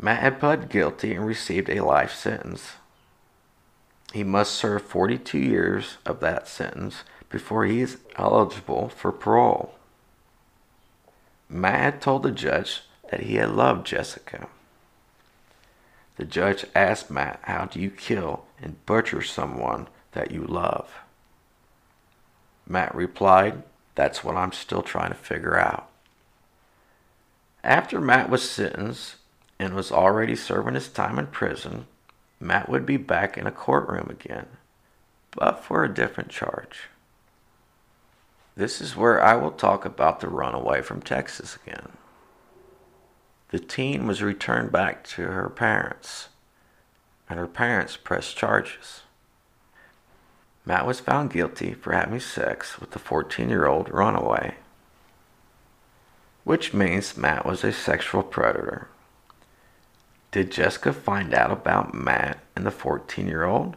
Matt 0.00 0.20
had 0.20 0.40
pled 0.40 0.68
guilty 0.68 1.14
and 1.14 1.26
received 1.26 1.68
a 1.68 1.84
life 1.84 2.12
sentence. 2.12 2.72
He 4.12 4.24
must 4.24 4.52
serve 4.52 4.82
42 4.82 5.38
years 5.38 5.96
of 6.04 6.20
that 6.20 6.48
sentence 6.48 7.04
before 7.30 7.64
he 7.64 7.80
is 7.80 7.98
eligible 8.16 8.88
for 8.88 9.10
parole. 9.10 9.74
Matt 11.48 11.80
had 11.80 12.00
told 12.00 12.22
the 12.22 12.30
judge 12.30 12.82
that 13.10 13.20
he 13.20 13.36
had 13.36 13.50
loved 13.50 13.86
Jessica. 13.86 14.48
The 16.16 16.24
judge 16.24 16.66
asked 16.74 17.10
Matt, 17.10 17.40
How 17.44 17.66
do 17.66 17.80
you 17.80 17.90
kill 17.90 18.44
and 18.60 18.84
butcher 18.86 19.22
someone 19.22 19.88
that 20.12 20.30
you 20.30 20.44
love? 20.44 21.00
Matt 22.66 22.94
replied, 22.94 23.62
That's 23.94 24.24
what 24.24 24.36
I'm 24.36 24.52
still 24.52 24.82
trying 24.82 25.10
to 25.10 25.16
figure 25.16 25.56
out. 25.58 25.88
After 27.64 28.00
Matt 28.00 28.28
was 28.28 28.48
sentenced 28.48 29.16
and 29.58 29.74
was 29.74 29.92
already 29.92 30.34
serving 30.34 30.74
his 30.74 30.88
time 30.88 31.18
in 31.18 31.28
prison, 31.28 31.86
Matt 32.40 32.68
would 32.68 32.84
be 32.84 32.96
back 32.96 33.38
in 33.38 33.46
a 33.46 33.52
courtroom 33.52 34.08
again, 34.10 34.46
but 35.30 35.64
for 35.64 35.84
a 35.84 35.94
different 35.94 36.30
charge. 36.30 36.88
This 38.56 38.80
is 38.80 38.96
where 38.96 39.22
I 39.22 39.36
will 39.36 39.52
talk 39.52 39.84
about 39.84 40.20
the 40.20 40.28
runaway 40.28 40.82
from 40.82 41.00
Texas 41.00 41.56
again. 41.64 41.92
The 43.50 43.60
teen 43.60 44.06
was 44.06 44.22
returned 44.22 44.72
back 44.72 45.04
to 45.08 45.22
her 45.22 45.48
parents, 45.48 46.30
and 47.28 47.38
her 47.38 47.46
parents 47.46 47.96
pressed 47.96 48.36
charges. 48.36 49.02
Matt 50.64 50.86
was 50.86 51.00
found 51.00 51.32
guilty 51.32 51.74
for 51.74 51.92
having 51.92 52.20
sex 52.20 52.80
with 52.80 52.90
the 52.90 52.98
14 52.98 53.48
year 53.48 53.66
old 53.66 53.88
runaway, 53.90 54.56
which 56.44 56.74
means 56.74 57.16
Matt 57.16 57.46
was 57.46 57.62
a 57.62 57.72
sexual 57.72 58.22
predator. 58.22 58.88
Did 60.30 60.50
Jessica 60.50 60.92
find 60.92 61.34
out 61.34 61.50
about 61.50 61.94
Matt 61.94 62.38
and 62.56 62.64
the 62.64 62.70
14 62.70 63.26
year 63.26 63.44
old? 63.44 63.76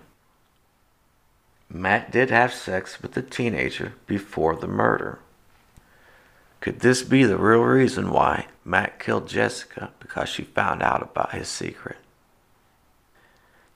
Matt 1.69 2.11
did 2.11 2.29
have 2.29 2.53
sex 2.53 3.01
with 3.01 3.13
the 3.13 3.21
teenager 3.21 3.93
before 4.07 4.55
the 4.55 4.67
murder. 4.67 5.19
Could 6.61 6.79
this 6.79 7.03
be 7.03 7.23
the 7.23 7.37
real 7.37 7.61
reason 7.61 8.09
why 8.09 8.47
Matt 8.63 8.99
killed 8.99 9.27
Jessica 9.27 9.91
because 9.99 10.29
she 10.29 10.43
found 10.43 10.81
out 10.81 11.01
about 11.01 11.33
his 11.33 11.47
secret? 11.47 11.97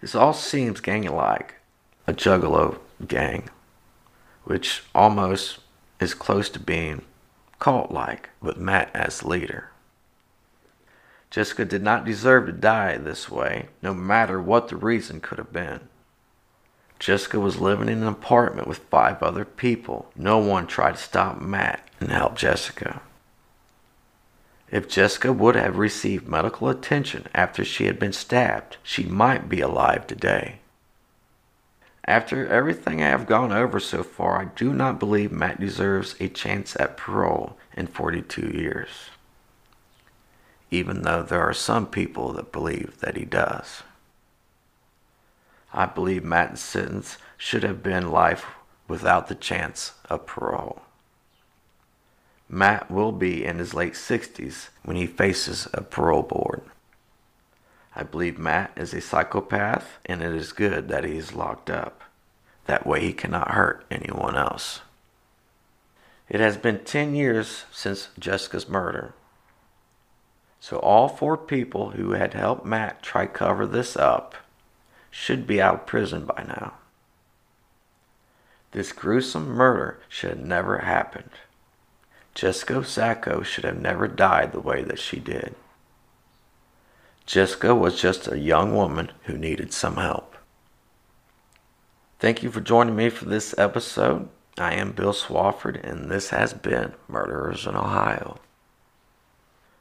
This 0.02 0.16
all 0.16 0.34
seems 0.34 0.80
gang 0.80 1.04
like 1.04 1.56
a 2.08 2.14
juggalo 2.14 2.80
gang, 3.06 3.50
which 4.46 4.84
almost 4.96 5.60
is 6.00 6.14
close 6.14 6.50
to 6.50 6.60
being 6.60 7.04
cult 7.60 7.92
like 7.92 8.30
with 8.42 8.58
Matt 8.58 8.90
as 8.94 9.24
leader. 9.24 9.70
Jessica 11.30 11.64
did 11.66 11.84
not 11.84 12.06
deserve 12.06 12.48
to 12.48 12.52
die 12.52 12.98
this 12.98 13.30
way, 13.30 13.68
no 13.84 13.94
matter 13.94 14.42
what 14.42 14.70
the 14.70 14.76
reason 14.76 15.22
could 15.22 15.38
have 15.38 15.54
been. 15.54 15.82
Jessica 16.98 17.40
was 17.40 17.62
living 17.62 17.88
in 17.88 18.02
an 18.02 18.08
apartment 18.08 18.68
with 18.68 18.80
five 18.90 19.22
other 19.22 19.46
people. 19.46 20.12
No 20.16 20.38
one 20.38 20.68
tried 20.68 20.96
to 20.96 21.02
stop 21.02 21.40
Matt 21.40 21.88
and 22.00 22.12
help 22.12 22.36
Jessica. 22.36 23.02
If 24.72 24.90
Jessica 24.90 25.32
would 25.32 25.56
have 25.56 25.78
received 25.78 26.28
medical 26.28 26.70
attention 26.70 27.28
after 27.34 27.64
she 27.64 27.86
had 27.86 28.00
been 28.00 28.14
stabbed, 28.14 28.78
she 28.84 29.04
might 29.04 29.50
be 29.50 29.62
alive 29.62 30.08
today. 30.08 30.60
After 32.06 32.48
everything 32.48 33.04
I 33.04 33.08
have 33.08 33.28
gone 33.28 33.52
over 33.52 33.80
so 33.80 34.04
far, 34.04 34.42
I 34.42 34.46
do 34.46 34.74
not 34.74 35.00
believe 35.00 35.32
Matt 35.32 35.60
deserves 35.60 36.16
a 36.20 36.28
chance 36.28 36.76
at 36.80 36.98
parole 36.98 37.58
in 37.76 37.88
42 37.88 38.52
years, 38.54 38.90
even 40.72 41.04
though 41.04 41.24
there 41.24 41.42
are 41.42 41.54
some 41.54 41.86
people 41.86 42.34
that 42.34 42.52
believe 42.52 43.00
that 43.02 43.16
he 43.16 43.26
does. 43.26 43.84
I 45.74 45.86
believe 45.86 46.24
Matt's 46.24 46.62
sentence 46.62 47.18
should 47.38 47.64
have 47.64 47.84
been 47.84 48.10
life 48.12 48.46
without 48.88 49.28
the 49.28 49.36
chance 49.36 49.94
of 50.10 50.26
parole. 50.26 50.82
Matt 52.50 52.90
will 52.90 53.12
be 53.12 53.46
in 53.46 53.60
his 53.60 53.76
late 53.76 53.94
60s 53.94 54.70
when 54.84 54.98
he 54.98 55.06
faces 55.06 55.68
a 55.74 55.82
parole 55.82 56.24
board. 56.24 56.64
I 58.00 58.04
believe 58.04 58.40
Matt 58.40 58.72
is 58.78 58.94
a 58.94 59.02
psychopath, 59.02 60.00
and 60.06 60.22
it 60.22 60.34
is 60.34 60.54
good 60.54 60.88
that 60.88 61.04
he 61.04 61.18
is 61.18 61.34
locked 61.34 61.70
up. 61.70 62.02
That 62.66 62.88
way 62.88 63.02
he 63.02 63.12
cannot 63.12 63.52
hurt 63.52 63.86
anyone 63.92 64.38
else. 64.38 64.80
It 66.30 66.40
has 66.40 66.56
been 66.56 66.86
10 66.86 67.14
years 67.14 67.66
since 67.74 68.08
Jessica's 68.18 68.70
murder. 68.70 69.16
So 70.62 70.78
all 70.78 71.10
four 71.10 71.36
people 71.36 71.90
who 71.90 72.12
had 72.12 72.34
helped 72.34 72.66
Matt 72.66 73.04
try 73.04 73.26
cover 73.26 73.68
this 73.68 73.98
up 73.98 74.34
should 75.12 75.46
be 75.46 75.62
out 75.62 75.74
of 75.74 75.86
prison 75.86 76.24
by 76.24 76.46
now. 76.48 76.76
This 78.72 78.94
gruesome 78.94 79.50
murder 79.50 80.00
should 80.08 80.30
have 80.30 80.40
never 80.40 80.78
happened. 80.78 81.32
Jessica 82.34 82.82
Sacco 82.86 83.42
should 83.44 83.66
have 83.66 83.82
never 83.82 84.08
died 84.08 84.54
the 84.54 84.62
way 84.62 84.84
that 84.84 85.00
she 85.00 85.20
did. 85.20 85.54
Jessica 87.30 87.76
was 87.76 88.02
just 88.02 88.28
a 88.28 88.40
young 88.40 88.74
woman 88.74 89.12
who 89.26 89.38
needed 89.38 89.72
some 89.72 89.98
help. 89.98 90.36
Thank 92.18 92.42
you 92.42 92.50
for 92.50 92.60
joining 92.60 92.96
me 92.96 93.10
for 93.10 93.26
this 93.26 93.54
episode. 93.56 94.30
I 94.58 94.74
am 94.74 94.94
Bill 94.94 95.14
Swafford, 95.14 95.80
and 95.88 96.10
this 96.10 96.32
has 96.32 96.56
been 96.56 96.94
Murderers 97.08 97.68
in 97.68 97.76
Ohio. 97.76 98.40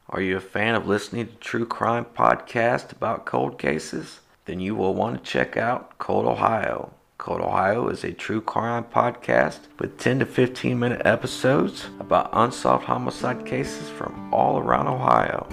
Are 0.09 0.21
you 0.21 0.37
a 0.37 0.41
fan 0.41 0.75
of 0.75 0.87
listening 0.87 1.25
to 1.25 1.33
true 1.37 1.65
crime 1.65 2.05
podcasts 2.05 2.91
about 2.91 3.25
cold 3.25 3.57
cases? 3.57 4.19
Then 4.45 4.59
you 4.59 4.75
will 4.75 4.93
want 4.93 5.17
to 5.17 5.27
check 5.27 5.57
out 5.57 5.97
Cold 5.97 6.27
Ohio. 6.27 6.93
Cold 7.17 7.41
Ohio 7.41 7.89
is 7.89 8.03
a 8.03 8.13
true 8.13 8.41
crime 8.41 8.83
podcast 8.83 9.61
with 9.79 9.97
10 9.97 10.19
to 10.19 10.27
15 10.27 10.77
minute 10.77 11.01
episodes 11.03 11.87
about 11.99 12.29
unsolved 12.31 12.85
homicide 12.85 13.43
cases 13.43 13.89
from 13.89 14.31
all 14.31 14.59
around 14.59 14.87
Ohio. 14.87 15.47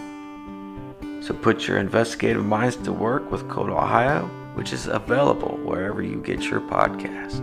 So 1.26 1.34
put 1.34 1.66
your 1.66 1.78
investigative 1.78 2.44
minds 2.44 2.76
to 2.76 2.92
work 2.92 3.32
with 3.32 3.48
Code 3.48 3.68
Ohio, 3.68 4.26
which 4.54 4.72
is 4.72 4.86
available 4.86 5.58
wherever 5.64 6.00
you 6.00 6.22
get 6.22 6.44
your 6.44 6.60
podcast. 6.60 7.42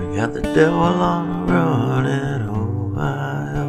We 0.00 0.16
got 0.16 0.32
the 0.32 0.40
devil 0.40 0.78
on 0.78 1.46
the 1.46 2.10
in 2.10 2.48
Ohio. 2.48 3.67